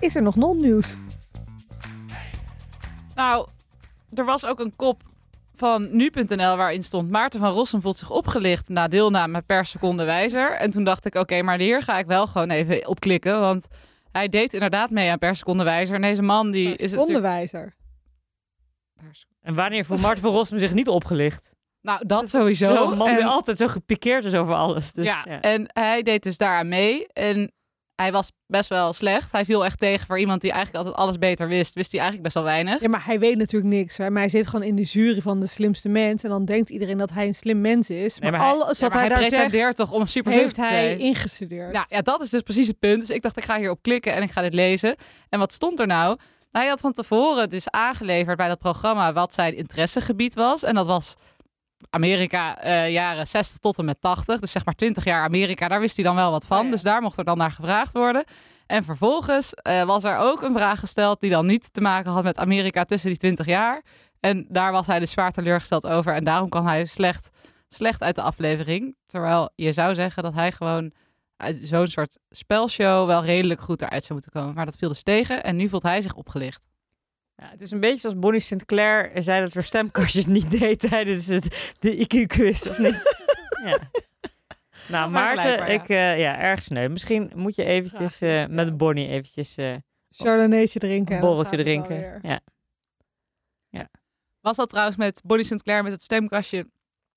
[0.00, 0.96] Is er nog non-nieuws?
[3.14, 3.48] Nou,
[4.14, 5.02] er was ook een kop
[5.58, 10.52] van nu.nl waarin stond Maarten van Rossum voelt zich opgelicht na deelname per seconde wijzer.
[10.52, 13.68] En toen dacht ik, oké, maar hier ga ik wel gewoon even op klikken, want
[14.12, 15.94] hij deed inderdaad mee aan per seconde wijzer.
[15.94, 17.06] En deze man die is het natuurlijk...
[17.08, 17.74] Onderwijzer.
[18.94, 21.56] Per seconde- En wanneer voelt Marten van Rossum zich niet opgelicht?
[21.82, 22.74] Nou, dat sowieso.
[22.74, 24.92] Zo'n man En- die altijd zo gepikeerd is over alles.
[24.92, 25.40] Dus, ja, ja.
[25.40, 27.06] en hij deed dus daaraan mee.
[27.12, 27.52] En
[28.02, 29.32] hij was best wel slecht.
[29.32, 31.74] Hij viel echt tegen voor iemand die eigenlijk altijd alles beter wist.
[31.74, 32.80] Wist hij eigenlijk best wel weinig.
[32.80, 33.96] Ja, maar hij weet natuurlijk niks.
[33.96, 34.10] Hè?
[34.10, 36.22] Maar hij zit gewoon in de jury van de slimste mens.
[36.22, 38.18] En dan denkt iedereen dat hij een slim mens is.
[38.18, 40.06] Nee, maar, maar hij- alles Ja, wat maar hij, hij daar zegt, pretendeert toch om
[40.06, 40.98] super heeft te hij zijn.
[40.98, 41.72] ingestudeerd.
[41.72, 43.00] Nou ja, dat is dus precies het punt.
[43.00, 44.96] Dus ik dacht, ik ga hierop klikken en ik ga dit lezen.
[45.28, 46.18] En wat stond er nou?
[46.50, 50.62] Hij had van tevoren dus aangeleverd bij dat programma wat zijn interessegebied was.
[50.64, 51.14] En dat was
[51.90, 54.40] Amerika eh, jaren 60 tot en met 80.
[54.40, 56.58] Dus zeg maar 20 jaar Amerika, daar wist hij dan wel wat van.
[56.58, 56.70] Oh ja.
[56.70, 58.24] Dus daar mocht er dan naar gevraagd worden.
[58.66, 62.22] En vervolgens eh, was er ook een vraag gesteld die dan niet te maken had
[62.22, 63.82] met Amerika tussen die 20 jaar.
[64.20, 66.14] En daar was hij dus zwaar teleurgesteld over.
[66.14, 67.30] En daarom kan hij slecht,
[67.68, 68.96] slecht uit de aflevering.
[69.06, 70.92] Terwijl je zou zeggen dat hij gewoon
[71.36, 74.54] uit zo'n soort spelshow wel redelijk goed eruit zou moeten komen.
[74.54, 76.66] Maar dat viel dus tegen en nu voelt hij zich opgelicht.
[77.42, 81.26] Ja, het is een beetje zoals Bonnie Sinclair zei dat we stemkastjes niet deed tijdens
[81.26, 83.16] het, de IQ-quiz, of niet?
[83.64, 83.78] ja.
[84.88, 85.66] Nou, maar Maarten, ja.
[85.66, 86.88] ik, eh, ja, erg sneu.
[86.88, 88.72] Misschien moet je eventjes eh, met ja.
[88.74, 89.74] Bonnie eventjes eh,
[90.10, 91.14] Chardonnaytje drinken.
[91.14, 91.96] een borreltje drinken.
[91.96, 92.18] weer.
[92.22, 92.40] Ja.
[94.40, 96.66] Was dat trouwens met Bonnie Sinclair met het stemkastje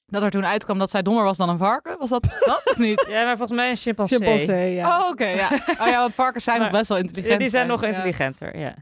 [0.06, 1.98] dat er toen uitkwam dat zij dommer was dan een varken?
[2.00, 3.06] Was dat dat of niet?
[3.10, 4.18] ja, maar volgens mij een chimpansee.
[4.18, 5.00] Chimpansee, ja.
[5.02, 5.50] Oh, oké, ja.
[5.80, 7.34] Oh ja, want varkens zijn Maar- nog best wel intelligent.
[7.34, 7.88] Ja, die zijn nog Ja.
[7.88, 8.76] intelligenter, ja.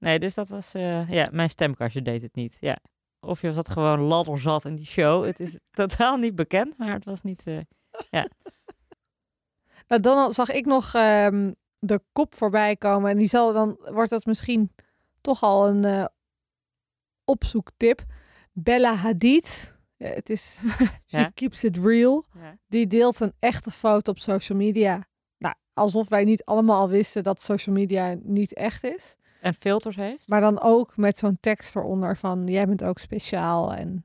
[0.00, 0.08] Ja.
[0.08, 0.74] Nee, dus dat was...
[0.74, 2.78] eh, ja, mijn stemkastje deed het niet, ja.
[3.20, 5.24] Of je zat gewoon ladder zat in die show.
[5.24, 7.46] Het is totaal niet bekend, maar het was niet...
[7.46, 7.58] eh,
[9.88, 13.10] Nou, dan zag ik nog ehm, de kop voorbij komen.
[13.10, 14.74] En die zal dan wordt dat misschien
[15.20, 16.04] toch al een eh,
[17.24, 18.04] opzoektip.
[18.52, 19.76] Bella Hadid.
[19.96, 20.62] Ja, het is
[21.06, 21.30] she Ja.
[21.34, 22.24] keeps it real.
[22.34, 22.56] ja.
[22.66, 25.08] Die deelt een echte foto op social media.
[25.38, 29.16] Nou, alsof wij niet allemaal al wisten dat social media niet echt is.
[29.40, 30.28] En filters heeft.
[30.28, 34.04] Maar dan ook met zo'n tekst eronder van jij bent ook speciaal en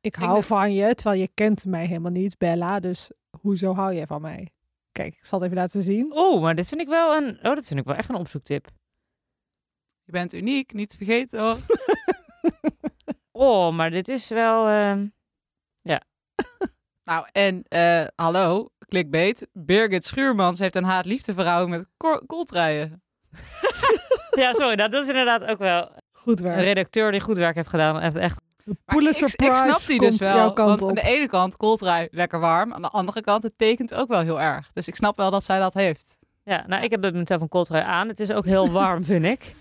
[0.00, 2.80] ik hou van je, terwijl je kent mij helemaal niet, Bella.
[2.80, 4.48] Dus hoezo hou jij van mij?
[4.92, 6.12] Kijk, ik zal het even laten zien.
[6.16, 7.36] Oeh, maar dit vind ik wel een...
[7.36, 8.66] Oh, dat vind ik wel echt een opzoektip.
[10.04, 11.58] Je bent uniek, niet te vergeten hoor.
[13.32, 14.66] Oh, maar dit is wel...
[14.68, 15.06] ehm,
[17.02, 19.48] Nou, en eh, hallo, clickbait.
[19.52, 23.02] Birgit Schuurmans heeft een haat-liefde verhouding met ko- kooltruien.
[24.44, 26.60] Ja, sorry, dat is inderdaad ook wel Goed een werk.
[26.60, 28.00] redacteur die goed werk heeft gedaan.
[28.00, 28.40] Echt, echt
[28.84, 30.54] Pulitzer ik, ik snap die dus komt wel.
[30.54, 30.88] want op.
[30.88, 32.72] aan de ene kant kooltrui lekker warm.
[32.72, 34.72] Aan de andere kant, het tekent ook wel heel erg.
[34.72, 36.18] Dus ik snap wel dat zij dat heeft.
[36.44, 38.08] Ja, nou, ik heb het mezelf een kooltrui aan.
[38.08, 39.54] Het is ook heel warm, vind ik.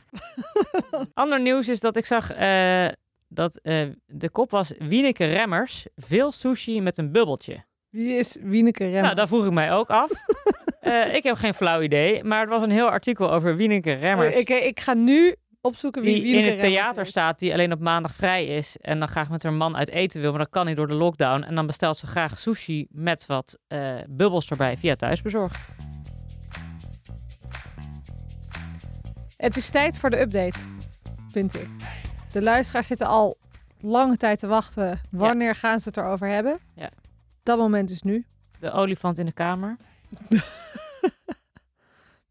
[1.14, 2.88] Ander nieuws is dat ik zag eh,
[3.28, 5.86] dat eh, de kop was Wieneke Remmers.
[5.96, 7.64] Veel sushi met een bubbeltje.
[7.90, 9.02] Wie is Wieneke Remmers?
[9.04, 10.12] Nou, dat vroeg ik mij ook af.
[10.88, 14.34] Eh, ik heb geen flauw idee, maar het was een heel artikel over Wieneke Remmers.
[14.34, 17.10] Oh, ik, ik ga nu opzoeken wie die in het theater is.
[17.10, 18.78] staat, die alleen op maandag vrij is.
[18.82, 20.94] En dan graag met haar man uit eten wil, maar dat kan niet door de
[20.94, 21.44] lockdown.
[21.44, 25.70] En dan bestelt ze graag sushi met wat eh, bubbels erbij via thuisbezorgd.
[29.38, 30.60] Het is tijd voor de update,
[31.32, 31.68] vind ik.
[32.32, 33.38] De luisteraars zitten al
[33.82, 35.02] lange tijd te wachten.
[35.10, 36.60] Wanneer gaan ze het erover hebben?
[36.76, 36.90] Ja.
[37.44, 38.26] Dat moment is nu.
[38.60, 39.78] De olifant in de kamer,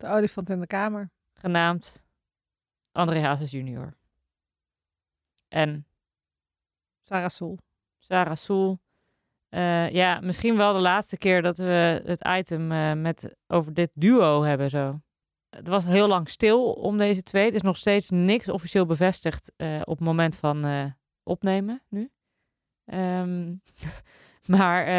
[0.07, 1.11] De olifant in de kamer.
[1.35, 2.07] genaamd
[2.93, 3.97] André Hazes junior.
[5.49, 5.87] En
[7.03, 7.59] Sarah Soel.
[7.99, 8.79] Sarah Soel.
[9.49, 13.91] Eh, ja, misschien wel de laatste keer dat we het item eh, met, over dit
[13.93, 15.01] duo hebben zo.
[15.51, 17.45] Het was heel lang stil om deze twee.
[17.45, 22.11] Het is nog steeds niks officieel bevestigd eh, op het moment van opnemen nu.
[22.85, 23.55] Ehm,
[24.57, 24.91] Maar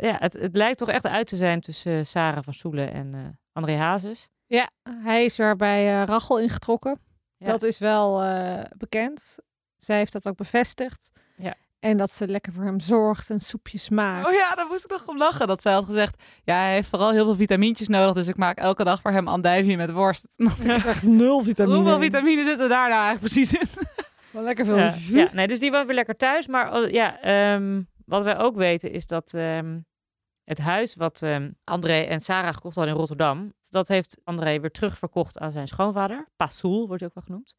[0.00, 3.76] ja, het, het, lijkt toch echt uit te zijn tussen Sarah van Soelen en André
[3.76, 4.30] Hazes.
[4.46, 4.70] Ja,
[5.04, 7.00] hij is weer bij Rachel ingetrokken.
[7.36, 7.46] Ja.
[7.46, 8.22] Dat is wel
[8.76, 9.38] bekend.
[9.76, 11.12] Zij heeft dat ook bevestigd.
[11.36, 11.54] Ja.
[11.78, 14.26] En dat ze lekker voor hem zorgt en soepjes maakt.
[14.26, 15.46] Oh ja, daar moest ik nog om lachen.
[15.46, 18.14] Dat zij had gezegd, ja, hij heeft vooral heel veel vitamintjes nodig.
[18.14, 20.26] Dus ik maak elke dag voor hem andijvie met worst.
[20.62, 20.84] Ja.
[20.84, 21.76] Echt nul vitamine.
[21.76, 23.68] Hoeveel vitamine zitten daar nou eigenlijk precies in?
[24.30, 24.76] Wel lekker veel.
[24.76, 26.46] Ja, ja, nee, dus die was weer lekker thuis.
[26.46, 29.86] Maar oh, ja, um, wat wij ook weten is dat um,
[30.46, 34.70] het huis wat um, André en Sarah gekocht hadden in Rotterdam, dat heeft André weer
[34.70, 36.28] terugverkocht aan zijn schoonvader.
[36.36, 37.56] Pa Soel wordt ook wel genoemd.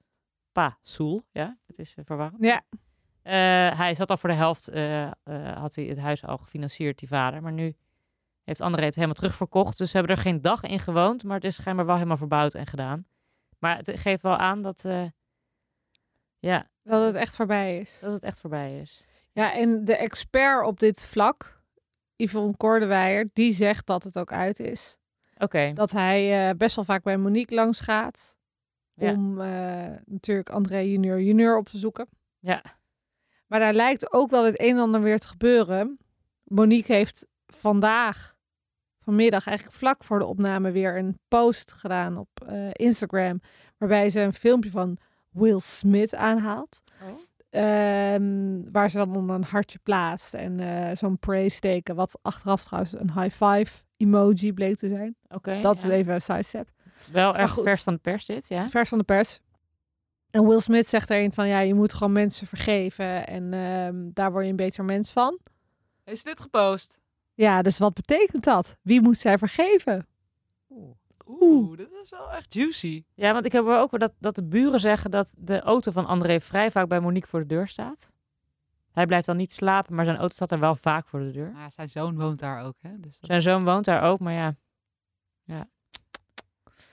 [0.52, 2.44] Pa Soel, ja, het is uh, verwarrend.
[2.44, 2.62] Ja.
[2.72, 5.10] Uh, hij zat al voor de helft, uh,
[5.56, 7.42] had hij het huis al gefinancierd, die vader.
[7.42, 7.76] Maar nu
[8.44, 9.78] heeft André het helemaal terugverkocht.
[9.78, 12.54] Dus ze hebben er geen dag in gewoond, maar het is schijnbaar wel helemaal verbouwd
[12.54, 13.08] en gedaan.
[13.60, 14.86] Maar het geeft wel aan dat,
[16.40, 16.70] ja...
[16.84, 18.00] Dat het echt voorbij is.
[18.00, 19.04] Dat het echt voorbij is.
[19.32, 21.57] Ja, en de expert op dit vlak,
[22.18, 24.98] Yvonne Kordewijer, die zegt dat het ook uit is.
[25.34, 25.44] Oké.
[25.44, 25.74] Okay.
[25.74, 28.38] Dat hij uh, best wel vaak bij Monique langs gaat.
[28.94, 29.12] Ja.
[29.12, 32.08] Om uh, natuurlijk André junior junior op te zoeken.
[32.40, 32.64] Ja.
[33.48, 35.98] Maar daar lijkt ook wel het een en ander weer te gebeuren.
[36.44, 38.36] Monique heeft vandaag,
[39.00, 43.42] vanmiddag, eigenlijk vlak voor de opname weer een post gedaan op uh, Instagram.
[43.78, 44.98] Waarbij ze een filmpje van
[45.30, 46.82] Will Smith aanhaalt.
[47.02, 47.08] Oh.
[47.58, 52.64] Um, waar ze dan onder een hartje plaatst en uh, zo'n praise teken, wat achteraf
[52.64, 55.16] trouwens een high five emoji bleek te zijn.
[55.24, 55.36] Oké.
[55.36, 55.88] Okay, dat ja.
[55.88, 56.70] is even een sidestep.
[57.12, 58.70] Wel erg vers van de pers dit, ja.
[58.70, 59.40] Vers van de pers.
[60.30, 64.12] En Will Smith zegt er een van, ja, je moet gewoon mensen vergeven en um,
[64.14, 65.40] daar word je een beter mens van.
[66.04, 67.00] Is dit gepost?
[67.34, 68.78] Ja, dus wat betekent dat?
[68.82, 70.08] Wie moet zij vergeven?
[70.70, 70.96] Oeh.
[71.28, 73.04] Oeh, dat is wel echt juicy.
[73.14, 76.40] Ja, want ik heb ook dat, dat de buren zeggen dat de auto van André
[76.40, 78.12] vrij vaak bij Monique voor de deur staat.
[78.92, 81.52] Hij blijft dan niet slapen, maar zijn auto staat er wel vaak voor de deur.
[81.56, 83.00] Ja, zijn zoon woont daar ook, hè?
[83.00, 83.30] Dus dat...
[83.30, 84.56] Zijn zoon woont daar ook, maar ja.
[85.44, 85.70] ja.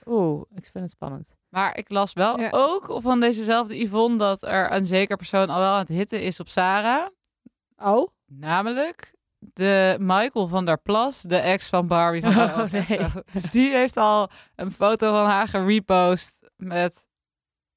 [0.05, 1.35] Oeh, ik vind het spannend.
[1.49, 2.49] Maar ik las wel ja.
[2.51, 6.39] ook van dezezelfde Yvonne dat er een zeker persoon al wel aan het hitten is
[6.39, 7.07] op Sarah.
[7.77, 8.07] Oh?
[8.25, 9.14] Namelijk
[9.53, 12.21] de Michael van der Plas, de ex van Barbie.
[12.21, 12.99] Van oh, nee.
[13.33, 17.05] Dus die heeft al een foto van haar gerepost met...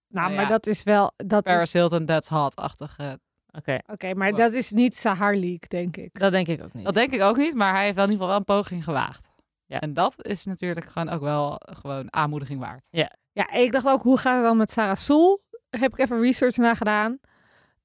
[0.08, 1.12] Nou, maar ja, dat is wel...
[1.16, 1.72] Dat Paris is...
[1.72, 3.20] Hilton, that's hot-achtige...
[3.48, 3.82] Oké, okay.
[3.86, 6.18] okay, maar dat is niet Sahar League, denk ik.
[6.18, 6.84] Dat denk ik ook niet.
[6.84, 8.84] Dat denk ik ook niet, maar hij heeft wel in ieder geval wel een poging
[8.84, 9.28] gewaagd.
[9.66, 9.80] Ja.
[9.80, 12.88] En dat is natuurlijk gewoon ook wel gewoon aanmoediging waard.
[12.90, 13.12] Ja.
[13.32, 15.40] Ja, ik dacht ook, hoe gaat het dan met Sarah Soel?
[15.70, 17.18] Heb ik even research naar gedaan.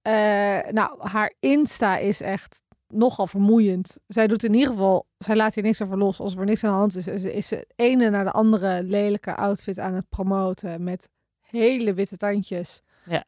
[0.03, 0.13] Uh,
[0.71, 2.61] nou, haar Insta is echt
[2.93, 3.99] nogal vermoeiend.
[4.07, 6.19] Zij doet in ieder geval, zij laat hier niks over los.
[6.19, 9.35] Als er niks aan de hand is, is, is het ene naar de andere lelijke
[9.35, 12.81] outfit aan het promoten met hele witte tandjes.
[13.05, 13.23] Ja.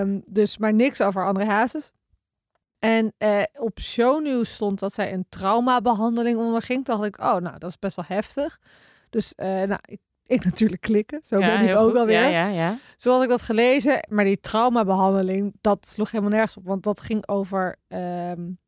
[0.00, 1.92] Um, dus maar niks over André Hazes.
[2.78, 6.84] En uh, op shownieuws stond dat zij een traumabehandeling onderging.
[6.84, 8.60] Toen dacht ik, oh, nou, dat is best wel heftig.
[9.10, 11.20] Dus uh, nou, ik, ik natuurlijk klikken.
[11.22, 11.96] Zo ja, ben ik ook goed.
[11.96, 12.20] alweer.
[12.20, 12.76] Ja, ja, ja.
[12.96, 14.06] Zo had ik dat gelezen.
[14.08, 16.64] Maar die traumabehandeling, dat sloeg helemaal nergens op.
[16.66, 18.58] Want dat ging over um,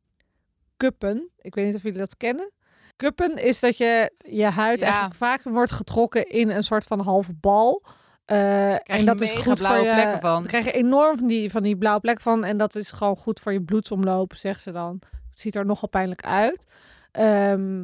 [0.77, 1.29] kuppen.
[1.37, 2.51] Ik weet niet of jullie dat kennen.
[2.95, 4.85] Kuppen is dat je je huid Ja.
[4.85, 7.83] eigenlijk vaak wordt getrokken in een soort van halve bal.
[8.31, 9.93] Uh, en dat is goed voor blauwe je.
[9.93, 10.45] plekken van.
[10.45, 12.43] Krijg je enorm van die, van die blauwe plekken van.
[12.43, 15.01] En dat is gewoon goed voor je bloedsomloop, zegt ze dan.
[15.29, 16.65] Het ziet er nogal pijnlijk uit.
[17.11, 17.81] Ehm,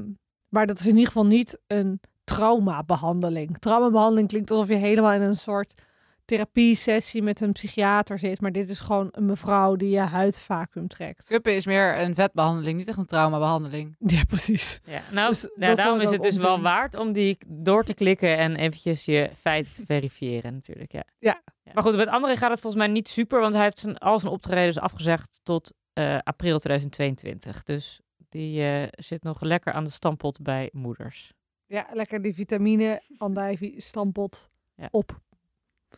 [0.49, 3.57] maar dat is in ieder geval niet een traumabehandeling.
[3.57, 5.81] Traumabehandeling klinkt alsof je helemaal in een soort
[6.29, 8.41] therapie-sessie met een psychiater zit.
[8.41, 11.27] Maar dit is gewoon een mevrouw die je huidvacuüm trekt.
[11.27, 13.95] Kuppen is meer een vetbehandeling, niet echt een traumabehandeling.
[13.99, 14.79] Ja, precies.
[14.85, 18.37] Ja, nou, Dus dat daarom is het dus wel waard om die door te klikken
[18.37, 20.91] en eventjes je feiten te verifiëren natuurlijk.
[20.91, 21.03] Ja.
[21.19, 21.41] Ja.
[21.73, 24.19] Maar goed, met André gaat het volgens mij niet super, want hij heeft zijn, al
[24.19, 27.63] zijn optredens afgezegd tot eh, april 2022.
[27.63, 31.33] Dus die eh, zit nog lekker aan de stampot bij moeders.
[31.65, 34.87] Ja, lekker die vitamine, andijvie, stampot Ja.
[34.91, 35.19] op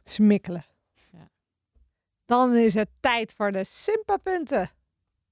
[0.03, 0.65] smikkelen.
[1.11, 1.29] Ja.
[2.25, 4.69] Dan is het tijd voor de Simpa-punten.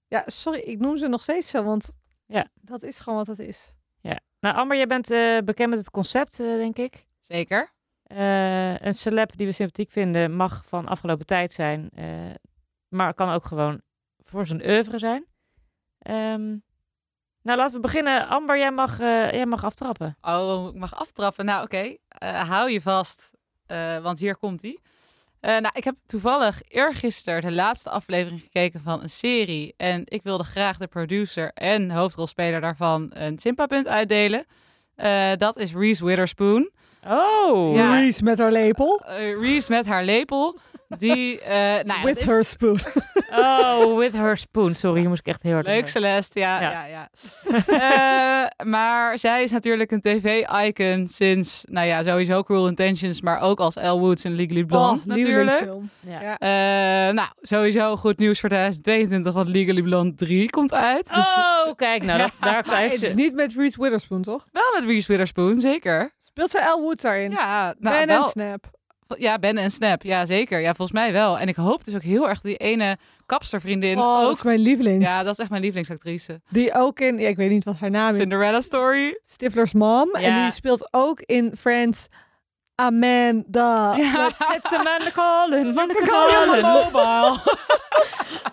[0.08, 1.92] Ja, sorry, ik noem ze nog steeds zo, want
[2.26, 2.48] Ja.
[2.62, 3.76] dat is gewoon wat het is.
[4.02, 4.20] Ja.
[4.40, 7.06] Nou, Amber, jij bent eh, bekend met het concept, eh, denk ik.
[7.20, 7.72] Zeker.
[8.04, 12.06] Eh, een celeb die we sympathiek vinden mag van afgelopen tijd zijn, eh,
[12.88, 13.82] maar kan ook gewoon
[14.24, 15.26] voor zijn oeuvre zijn.
[16.00, 16.48] Ehm,
[17.42, 18.28] nou, laten we beginnen.
[18.28, 20.18] Amber, jij mag, eh, jij mag aftrappen.
[20.22, 21.46] Oh, ik mag aftrappen.
[21.46, 21.96] Nou, oké.
[22.08, 23.32] Eh, hou je vast,
[23.70, 24.78] eh, want hier komt hij.
[25.42, 29.74] nou, ik heb toevallig eergisteren de laatste aflevering gekeken van een serie.
[29.78, 34.46] En ik wilde graag de producer en hoofdrolspeler daarvan een Simpa-punt uitdelen.
[35.00, 36.70] Eh, dat is Reese Witherspoon.
[37.08, 37.96] Oh, Ja.
[37.98, 39.02] Reese met haar lepel.
[39.08, 40.58] Eh, Reese met haar lepel.
[40.98, 41.54] Die, eh
[41.86, 42.80] nou ja, With is her spoon.
[43.32, 44.76] Oh, with her spoon.
[44.76, 45.90] Sorry, hier moest ik echt heel hard Leuk lachen.
[45.90, 46.62] Celeste, ja.
[46.62, 46.72] Ja.
[46.86, 46.86] ja.
[46.86, 47.10] ja,
[48.60, 53.60] Eh, maar zij is natuurlijk een tv-icon sinds, nou ja, sowieso Cruel Intentions, maar ook
[53.60, 55.68] als Elle Woods in Legally Blonde Oh, natuurlijk.
[56.00, 56.38] Ja.
[56.38, 61.10] Eh, nou, sowieso goed nieuws voor 2022, want Legally Blonde 3 komt uit.
[61.10, 64.48] Dus Oh, kijk, nou, dat, daar Maar is het is niet met Reese Witherspoon, toch?
[64.52, 66.12] wel met Reese Witherspoon, zeker.
[66.30, 67.32] Speelt zij Elle Woods daarin?
[67.32, 68.70] Ja, nou, ben wel, en Snap.
[69.18, 70.60] ja, Ben en Snap, ja zeker.
[70.60, 71.40] Ja, volgens mij wel.
[71.40, 74.34] En ik hoop dus ook heel erg die ene kapstervriendin Oh, dat ook...
[74.36, 75.06] is mijn lievelings.
[75.06, 76.42] Ja, dat is echt mijn lievelingsactrice.
[76.50, 79.20] Die ook in, ja, ik weet niet wat haar naam is, Cinderella Story.
[79.26, 80.10] Stifler's mom.
[80.14, 80.44] En Ja.
[80.44, 82.08] die speelt ook in Friends
[82.80, 83.96] Amanda.
[83.96, 84.30] Ja.
[84.56, 85.78] It's Amanda Collins.
[85.78, 86.92] Amanda Collins.
[86.92, 87.58] Collins.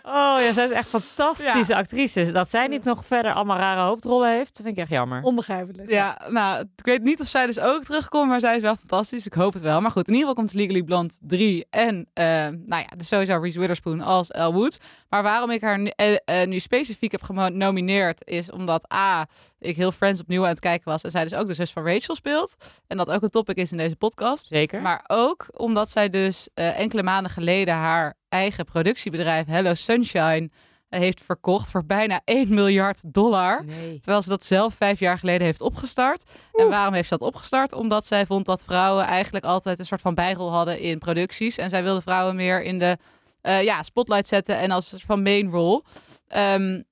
[0.09, 2.33] Oh ja, zij is echt fantastische actrice.
[2.33, 5.23] Dat zij niet nog verder allemaal rare hoofdrollen heeft, vind ik echt jammer.
[5.23, 5.91] Onbegrijpelijk.
[5.91, 9.27] Ja, nou, ik weet niet of zij dus ook terugkomt, maar zij is wel fantastisch.
[9.27, 9.81] Ik hoop het wel.
[9.81, 12.25] Maar goed, in ieder geval komt Legally Blonde 3 en, eh,
[12.65, 14.79] nou ja, dus sowieso Reese Witherspoon als Elle Woods.
[15.09, 19.27] Maar waarom ik haar nu, eh, eh, nu specifiek heb genomineerd, is omdat A,
[19.59, 21.87] ik heel Friends opnieuw aan het kijken was en zij dus ook de zus van
[21.87, 22.57] Rachel speelt.
[22.87, 24.16] En dat ook een topic is in deze podcast.
[24.49, 24.83] Zeker.
[24.83, 30.51] Maar ook omdat zij dus eh, enkele maanden geleden haar eigen productiebedrijf Hello Sunshine
[30.89, 33.65] eh, heeft verkocht voor bijna 1 miljard dollar.
[33.65, 33.99] nee.
[33.99, 36.25] Terwijl ze dat zelf vijf jaar geleden heeft opgestart.
[36.53, 37.73] En waarom heeft ze dat opgestart?
[37.73, 41.59] Omdat zij vond dat vrouwen eigenlijk altijd een soort van bijrol hadden in producties.
[41.59, 42.97] En zij wilde vrouwen meer in de
[43.41, 45.83] eh, ja, spotlight zetten en als soort van main role.
[46.29, 46.83] Ehm,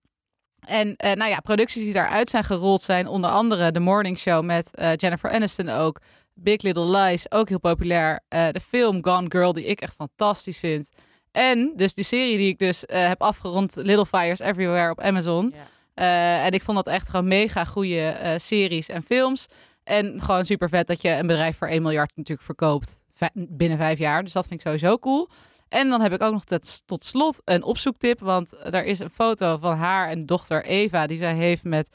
[0.61, 4.71] en nou ja, producties die daaruit zijn gerold zijn onder andere The Morning Show met
[4.97, 6.01] Jennifer Aniston ook.
[6.35, 8.21] Big Little Lies, ook heel populair.
[8.29, 10.89] Eh, de film Gone Girl, die ik echt fantastisch vind.
[11.33, 15.55] En dus die serie die ik dus eh, heb afgerond, Little Fires Everywhere op Amazon.
[15.55, 15.67] Ja.
[15.95, 19.47] Eh, en ik vond dat echt gewoon mega goede series en films.
[19.85, 23.01] En gewoon super vet dat je een bedrijf voor 1 miljard natuurlijk verkoopt
[23.35, 24.25] binnen vijf jaar.
[24.25, 25.29] Dus dat vind ik sowieso cool.
[25.69, 28.21] En dan heb ik ook nog tot, tot slot een opzoektip.
[28.21, 31.91] Want er is een foto van haar en dochter Eva die zij heeft met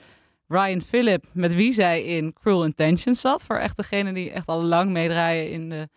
[0.50, 1.26] Ryan Phillip.
[1.34, 3.46] Met wie zij in Cruel Intentions zat.
[3.46, 5.90] Voor echt degene die echt al lang meedraaien in de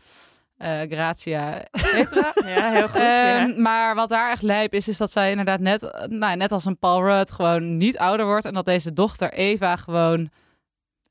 [0.88, 2.32] Grazia, et cetera.
[2.46, 3.00] Ja, heel goed.
[3.00, 3.38] ja.
[3.48, 6.52] Ehm, Maar wat daar echt lijp is, is dat zij inderdaad net, eh, nou, net
[6.52, 8.44] als een Paul Rudd gewoon niet ouder wordt.
[8.44, 10.30] En dat deze dochter Eva gewoon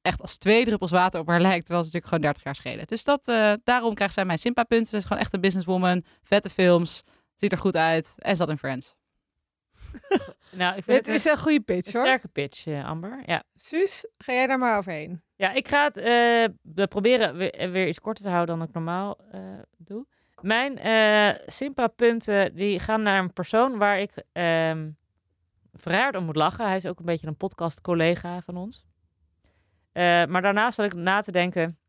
[0.02, 1.66] echt als twee druppels water op haar lijkt.
[1.66, 2.88] Terwijl ze natuurlijk gewoon 30 jaar schelen.
[2.88, 4.90] Dus dat, eh, daarom krijgt zij mijn Simpa-punten.
[4.90, 6.04] Ze is gewoon echt een businesswoman.
[6.24, 7.04] Vette films.
[7.36, 8.14] Ziet er goed uit.
[8.18, 8.96] En zat in Friends.
[10.52, 12.08] Nou, ik vind Dit het is een goede pitch, een hoor.
[12.08, 13.24] sterke pitch, eh, Amber.
[13.26, 13.44] Ja.
[13.56, 15.22] Suus, ga jij daar maar overheen.
[15.36, 19.18] Ja, ik ga het eh, proberen weer, weer iets korter te houden dan ik normaal
[19.32, 19.42] eh,
[19.78, 20.06] doe.
[20.42, 24.90] Mijn eh Simpa-punten die gaan naar een persoon waar ik ehm
[25.74, 26.66] verraard om moet lachen.
[26.66, 28.86] Hij is ook een beetje een podcast-collega van ons.
[29.92, 31.80] Eh, maar daarnaast zat ik na te denken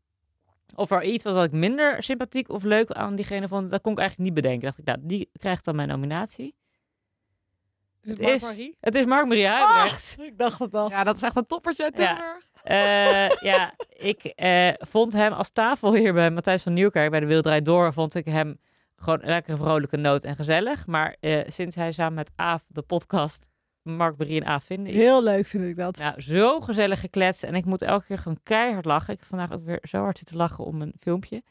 [0.75, 3.69] of er iets was dat ik minder sympathiek of leuk aan diegene vond.
[3.69, 4.65] Dat kon ik eigenlijk niet bedenken.
[4.65, 6.55] Dacht ik, nou, die krijgt dan mijn nominatie.
[8.03, 8.71] Is het Het is-?
[8.79, 10.15] Het is Mark-Marie Huibrechts.
[10.17, 10.89] Ik dacht het al.
[10.89, 12.37] Ja, dat is echt een toppertje uit Ja.
[12.63, 17.65] Eh, ja, ik eh, vond hem als tafelheer bij Matthijs van Nieuwkerk bij de Wildrijd
[17.65, 18.59] Door, vond ik hem
[18.95, 20.87] gewoon een lekkere vrolijke noot en gezellig.
[20.87, 23.49] Maar eh, sinds hij samen met Aaf de podcast
[23.81, 25.97] Mark Marie en Aaf vinden, Heel leuk vind ik dat.
[25.97, 27.43] nou, zo gezellig gekletst.
[27.43, 29.13] En ik moet elke keer gewoon keihard lachen.
[29.13, 31.43] Ik heb vandaag ook weer zo hard zitten lachen om een filmpje.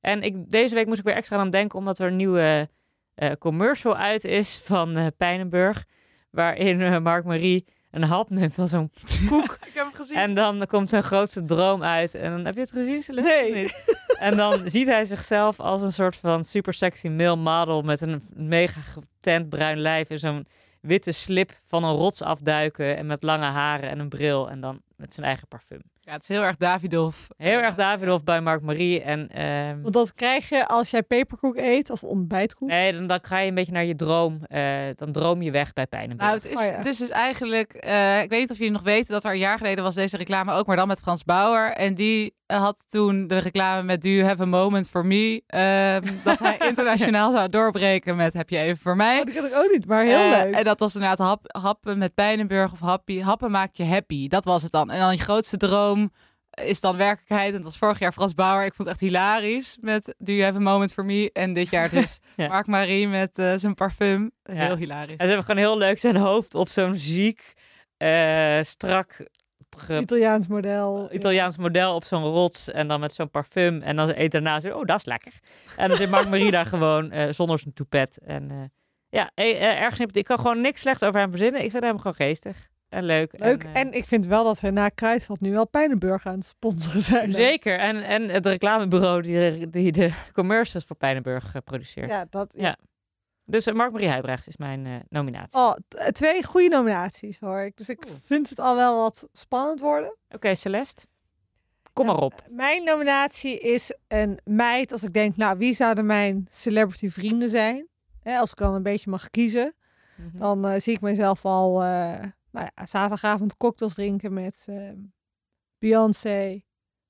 [0.00, 2.68] En ik, deze week moest ik weer extra aan denken, omdat er een nieuwe
[3.14, 5.84] eh, commercial uit is van eh Pijnenburg.
[6.30, 8.90] Waarin eh, Mark Marie een hap neemt van zo'n
[9.28, 9.58] koek.
[9.66, 10.16] Ik heb hem gezien.
[10.16, 12.14] En dan komt zijn grootste droom uit.
[12.14, 13.30] En dan heb je het gezien, Celeste?
[13.30, 13.54] Nee.
[13.54, 13.96] Niet?
[14.18, 18.22] En dan ziet hij zichzelf als een soort van super sexy male model met een
[18.34, 20.46] mega getent bruin lijf en zo'n
[20.80, 24.80] witte slip van een rots afduiken en met lange haren en een bril en dan
[24.96, 25.82] met zijn eigen parfum.
[26.06, 27.28] Ja, het is heel erg Davidoff.
[27.36, 31.56] Heel erg Davidoff bij Mark Marie en ehm, Want dat krijg je als jij peperkoek
[31.56, 32.68] eet of ontbijtkoek.
[32.68, 34.38] nee, dan, dan ga je een beetje naar je droom.
[34.44, 36.74] eh, dan droom je weg bij pijn en Nou, het is, Oh ja.
[36.76, 37.72] het is dus eigenlijk...
[37.72, 40.16] eh, ik weet niet of jullie nog weten dat er een jaar geleden was deze
[40.16, 41.70] reclame ook, maar dan met Frans Bauer.
[41.72, 45.42] En die eh, had toen de reclame met Do You Have a Moment For Me?
[45.46, 49.18] ehm, dat hij internationaal zou doorbreken met Heb je even voor mij?
[49.18, 50.54] Oh, die ken ik ook niet, maar heel Eh, leuk.
[50.54, 53.20] En dat was inderdaad hap, happen met Pijnenburg of happy.
[53.20, 54.28] Happen maakt je happy.
[54.28, 54.90] Dat was het dan.
[54.90, 55.93] En dan je grootste droom
[56.54, 57.48] is dan werkelijkheid.
[57.48, 58.64] En het was vorig jaar Frans Bauer.
[58.64, 61.30] Ik vond het echt hilarisch met Do You Have a Moment For Me?
[61.32, 62.48] En dit jaar dus Ja.
[62.48, 64.30] Mark Marie met eh, zijn parfum.
[64.42, 64.76] Heel Ja.
[64.76, 65.16] hilarisch.
[65.16, 67.52] En ze hebben gewoon heel leuk zijn hoofd op zo'n ziek,
[67.96, 69.26] eh, strak
[69.76, 71.08] ge- Italiaans model.
[71.12, 73.82] Italiaans model op zo'n rots en dan met zo'n parfum.
[73.82, 75.32] En dan eet daarna zo, oh, dat is lekker.
[75.76, 78.18] En dan zit Mark Marie daar gewoon eh, zonder zijn toepet.
[78.18, 78.56] En eh,
[79.08, 80.16] ja, erg sympathiek.
[80.16, 81.64] Ik kan gewoon niks slechts over hem verzinnen.
[81.64, 82.68] Ik vind hem gewoon geestig.
[82.94, 83.38] En leuk.
[83.38, 83.64] Leuk.
[83.64, 86.44] En, En, eh, ik vind wel dat we na Kruidvat nu al Pijnenburg aan het
[86.44, 87.32] sponsoren zijn.
[87.32, 87.78] Zeker.
[87.78, 92.10] En, en het reclamebureau die, de- die de commercials voor Pijnenburg eh, produceert.
[92.10, 92.76] Ja, dat, Ja.
[93.46, 95.58] Dus uh, Mark-Marie Huibrecht is mijn eh, nominatie.
[95.60, 95.72] Oh,
[96.12, 97.76] twee goede nominaties hoor ik.
[97.76, 98.14] Dus ik Oeh.
[98.24, 100.16] vind het al wel wat spannend worden.
[100.30, 101.06] Oké, Celeste.
[101.92, 102.44] Kom maar op.
[102.50, 104.92] Mijn nominatie is een meid.
[104.92, 107.88] Als ik denk, nou, wie zouden mijn celebrity vrienden zijn?
[108.22, 109.74] Hè, als ik dan een beetje mag kiezen.
[110.16, 110.38] Mhm.
[110.38, 112.12] Dan eh, zie ik mezelf al eh,
[112.54, 114.90] nou ja, zaterdagavond cocktails drinken met eh,
[115.78, 116.62] Beyoncé,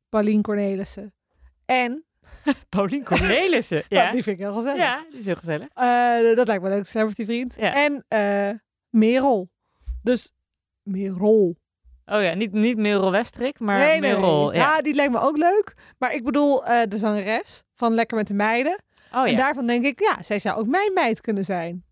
[0.08, 1.14] Pauline Cornelissen.
[1.64, 2.04] En,
[2.68, 3.82] Paulien Cornelissen.
[3.88, 4.10] ja.
[4.10, 4.78] die vind ik heel gezellig.
[4.78, 5.68] ja, die is heel gezellig.
[5.68, 7.54] Eh, dat lijkt me een leuke celebrity vriend.
[7.58, 7.74] Ja.
[7.74, 8.50] En eh
[8.90, 9.50] Merel.
[10.02, 10.32] Dus
[10.82, 11.56] Merel.
[12.06, 14.48] Oh ja, niet, niet Merel Westrik, maar nee, Merel.
[14.48, 14.58] nee.
[14.60, 14.76] Ja.
[14.76, 15.74] Ja, die lijkt me ook leuk.
[15.98, 18.82] Maar ik bedoel eh, de zangeres van Lekker met de Meiden.
[19.12, 19.36] Oh En ja.
[19.36, 21.84] daarvan denk ik, ja, zij zou ook mijn meid kunnen zijn.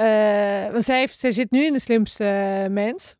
[0.00, 3.16] Eh, want zij, heeft, zij zit nu in de slimste mens.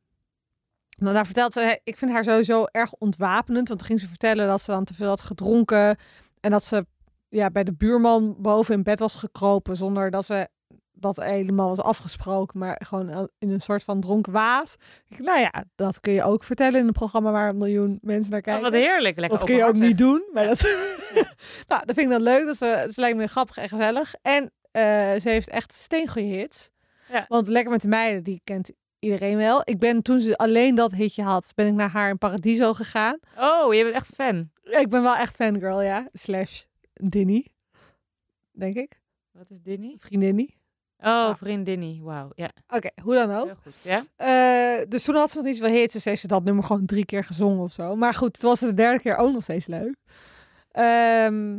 [0.98, 3.68] Nou, daar vertelt ze, ik vind haar sowieso erg ontwapenend.
[3.68, 5.96] Want toen ging ze vertellen dat ze dan te veel had gedronken.
[6.40, 6.86] En dat ze
[7.28, 9.76] ja, bij de buurman boven in bed was gekropen.
[9.76, 10.48] Zonder dat ze
[10.92, 12.58] dat helemaal was afgesproken.
[12.58, 14.76] Maar gewoon in een soort van dronken waas.
[15.08, 18.40] Nou ja, dat kun je ook vertellen in een programma waar een miljoen mensen naar
[18.40, 18.62] Oh, kijken.
[18.62, 19.18] wat heerlijk.
[19.18, 20.22] Lekker Dat kun je ook niet doen.
[20.32, 20.60] Maar dat,
[21.68, 22.46] nou, dat vind ik dan leuk.
[22.46, 24.14] Dat ze, ze lijkt me grappig en gezellig.
[24.22, 24.82] En eh,
[25.20, 26.70] ze heeft echt steengoede hits.
[27.08, 27.24] Ja.
[27.28, 29.60] Want Lekker met de Meiden, die kent iedereen wel.
[29.64, 33.18] Ik ben toen ze alleen dat hitje had, ben ik naar haar in Paradiso gegaan.
[33.38, 34.50] Oh, je bent echt fan.
[34.62, 36.08] Ik ben wel echt fangirl, ja.
[36.12, 36.62] Slash
[36.92, 37.46] Dinny,
[38.52, 39.00] denk ik.
[39.32, 39.94] Wat is Dinny?
[39.98, 40.58] Vriendinnie.
[40.98, 42.02] Oh, vriendinnie.
[42.02, 42.30] Wauw.
[42.34, 43.44] Ja, Oké, hoe dan ook.
[43.46, 43.82] heel goed.
[43.82, 44.02] Ja?
[44.16, 45.92] Eh, dus toen had ze nog niet zoveel hits.
[45.92, 47.96] Dus heeft ze dat nummer gewoon drie keer gezongen of zo.
[47.96, 49.94] Maar goed, het was de derde keer ook nog steeds leuk.
[50.70, 51.58] Ehm,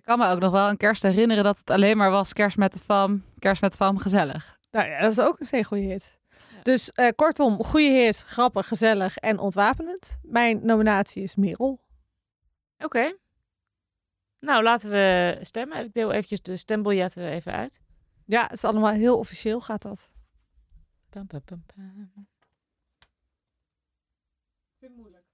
[0.00, 2.56] ik kan me ook nog wel een kerst herinneren dat het alleen maar was kerst
[2.56, 4.58] met de fam, kerst met de fam, gezellig.
[4.70, 6.18] Nou ja, dat is ook een goede hit.
[6.62, 10.18] Dus eh, kortom, goede hit, grappig, gezellig en ontwapenend.
[10.22, 11.80] Mijn nominatie is Merel.
[12.78, 13.16] Oké.
[14.38, 15.84] Nou, laten we stemmen.
[15.84, 17.80] Ik deel eventjes de stembiljetten even uit.
[18.24, 20.10] Ja, het is allemaal heel officieel gaat dat.
[21.10, 21.64] Pam, pam, pam,
[24.96, 25.24] moeilijk.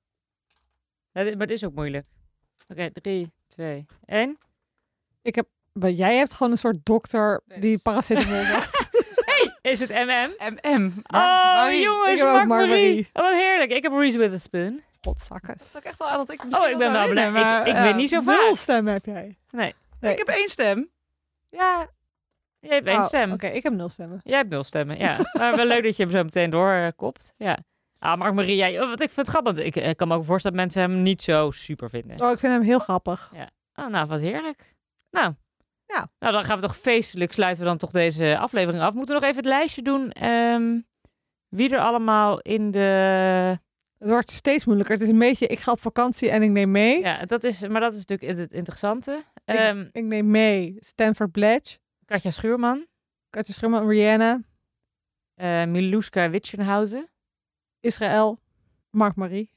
[1.13, 2.07] Ja, maar het is ook moeilijk.
[2.69, 4.39] Oké, 3, 2, 1.
[5.27, 8.89] Ik heb, jij hebt gewoon een soort dokter die paracetamol zegt.
[9.25, 10.31] hey, is het MM?
[10.39, 10.93] MM.
[11.07, 13.09] Oh, jongens, Marie.
[13.13, 13.71] Oh, wat heerlijk.
[13.71, 14.81] Ik heb Reese Witherspoon.
[15.01, 15.73] Potzakkers.
[15.73, 17.31] Dat ik echt wel dat ik Oh, ik ben wel blij.
[17.31, 18.41] Maar, ik, ik weet eh, niet zo vaak.
[18.41, 19.37] Nul stem heb jij.
[19.51, 19.75] Nee.
[20.01, 20.91] Ik heb één stem.
[21.51, 21.87] Ja,
[22.61, 23.33] jij hebt één oh, stem.
[23.33, 24.21] Oké, ik heb nul stemmen.
[24.23, 25.19] Jij hebt nul stemmen, ja.
[25.39, 27.35] maar wel leuk dat je hem zo meteen doorkopt.
[27.37, 27.59] Ja.
[27.99, 29.59] Ah, Mark Marie, jij, oh, wat ik vind grappig.
[29.59, 32.21] Ik, ik, kan me ook voorstellen dat mensen hem niet zo super vinden.
[32.21, 33.31] Oh, ik vind hem heel grappig.
[33.35, 33.51] Ja.
[33.75, 34.76] Oh, nou, wat heerlijk.
[35.11, 35.35] Nou.
[35.87, 36.11] Ja.
[36.19, 38.95] Nou, dan gaan we toch feestelijk sluiten we dan toch deze aflevering af.
[38.95, 40.11] Moeten we nog even het lijstje doen.
[40.11, 40.81] ehm,
[41.49, 43.59] wie er allemaal in de...
[43.99, 44.95] Het wordt steeds moeilijker.
[44.95, 47.01] Het is een beetje, ik ga op vakantie en ik neem mee.
[47.01, 49.23] Ja, dat is, maar dat is natuurlijk het interessante.
[49.45, 52.87] Ik- Ehm Ik neem mee Stanford Bledge, Katja Schuurman,
[53.31, 54.41] Katja Schummer, Rihanna,
[55.35, 57.09] eh Miluska Witchenhausen,
[57.81, 58.41] Israël,
[58.91, 59.51] Mark-Marie.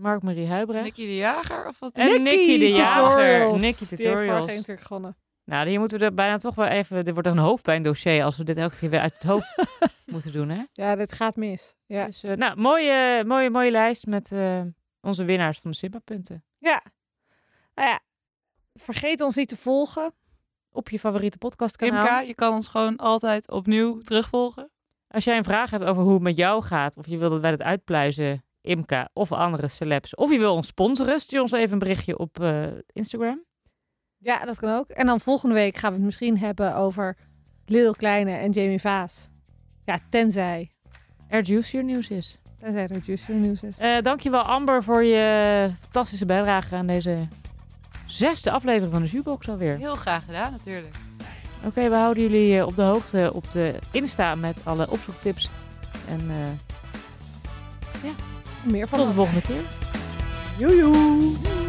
[0.00, 0.84] Mark-Marie Huibrecht.
[0.84, 1.92] Nicky de Jager of wat?
[1.92, 3.02] En Nicky de Jager.
[3.02, 3.60] Tutorials.
[3.60, 4.44] Nicky Die heeft Tutorials.
[4.46, 5.16] keer natuurlijk gewonnen.
[5.44, 7.04] Nou, hier moeten we er bijna toch wel even...
[7.04, 9.66] Dit wordt een hoofdpijndossier als we dit elke keer weer uit het hoofd
[10.12, 10.62] moeten doen, hè?
[10.72, 11.74] Ja, dit gaat mis.
[11.86, 12.04] Ja.
[12.04, 14.60] Dus, eh, nou, mooie, mooie, mooie lijst met eh,
[15.00, 16.44] onze winnaars van de Simpa-punten.
[16.58, 16.82] ja.
[17.74, 18.00] Nou ja,
[18.74, 20.12] vergeet ons niet te volgen.
[20.72, 22.00] Op je favoriete podcastkanaal.
[22.02, 24.70] Imka, je kan ons gewoon altijd opnieuw terugvolgen.
[25.08, 26.96] Als jij een vraag hebt over hoe het met jou gaat...
[26.96, 30.14] of je wil dat wij het uitpluizen, Imka of andere celebs...
[30.14, 33.44] of je wil ons sponsoren, stuur ons even een berichtje op eh, Instagram.
[34.18, 34.88] Ja, dat kan ook.
[34.88, 37.16] En dan volgende week gaan we het misschien hebben over
[37.66, 39.28] Lil Kleine en Jamie Vaas.
[39.84, 40.70] Ja, tenzij.
[41.28, 42.40] Er juicier nieuws is.
[42.60, 43.78] Tenzij er Juicy nieuws is.
[43.78, 47.28] Eh dankjewel Amber voor je fantastische bijdrage aan deze
[48.06, 49.76] zesde aflevering van de Zuurbox alweer.
[49.76, 50.94] Heel graag gedaan natuurlijk.
[51.64, 55.50] Oké, we houden jullie eh, op de hoogte op de Insta met alle opzoektips.
[56.08, 58.10] En eh,
[58.64, 59.62] Meer van tot de volgende keer.
[60.56, 61.59] Joejoe.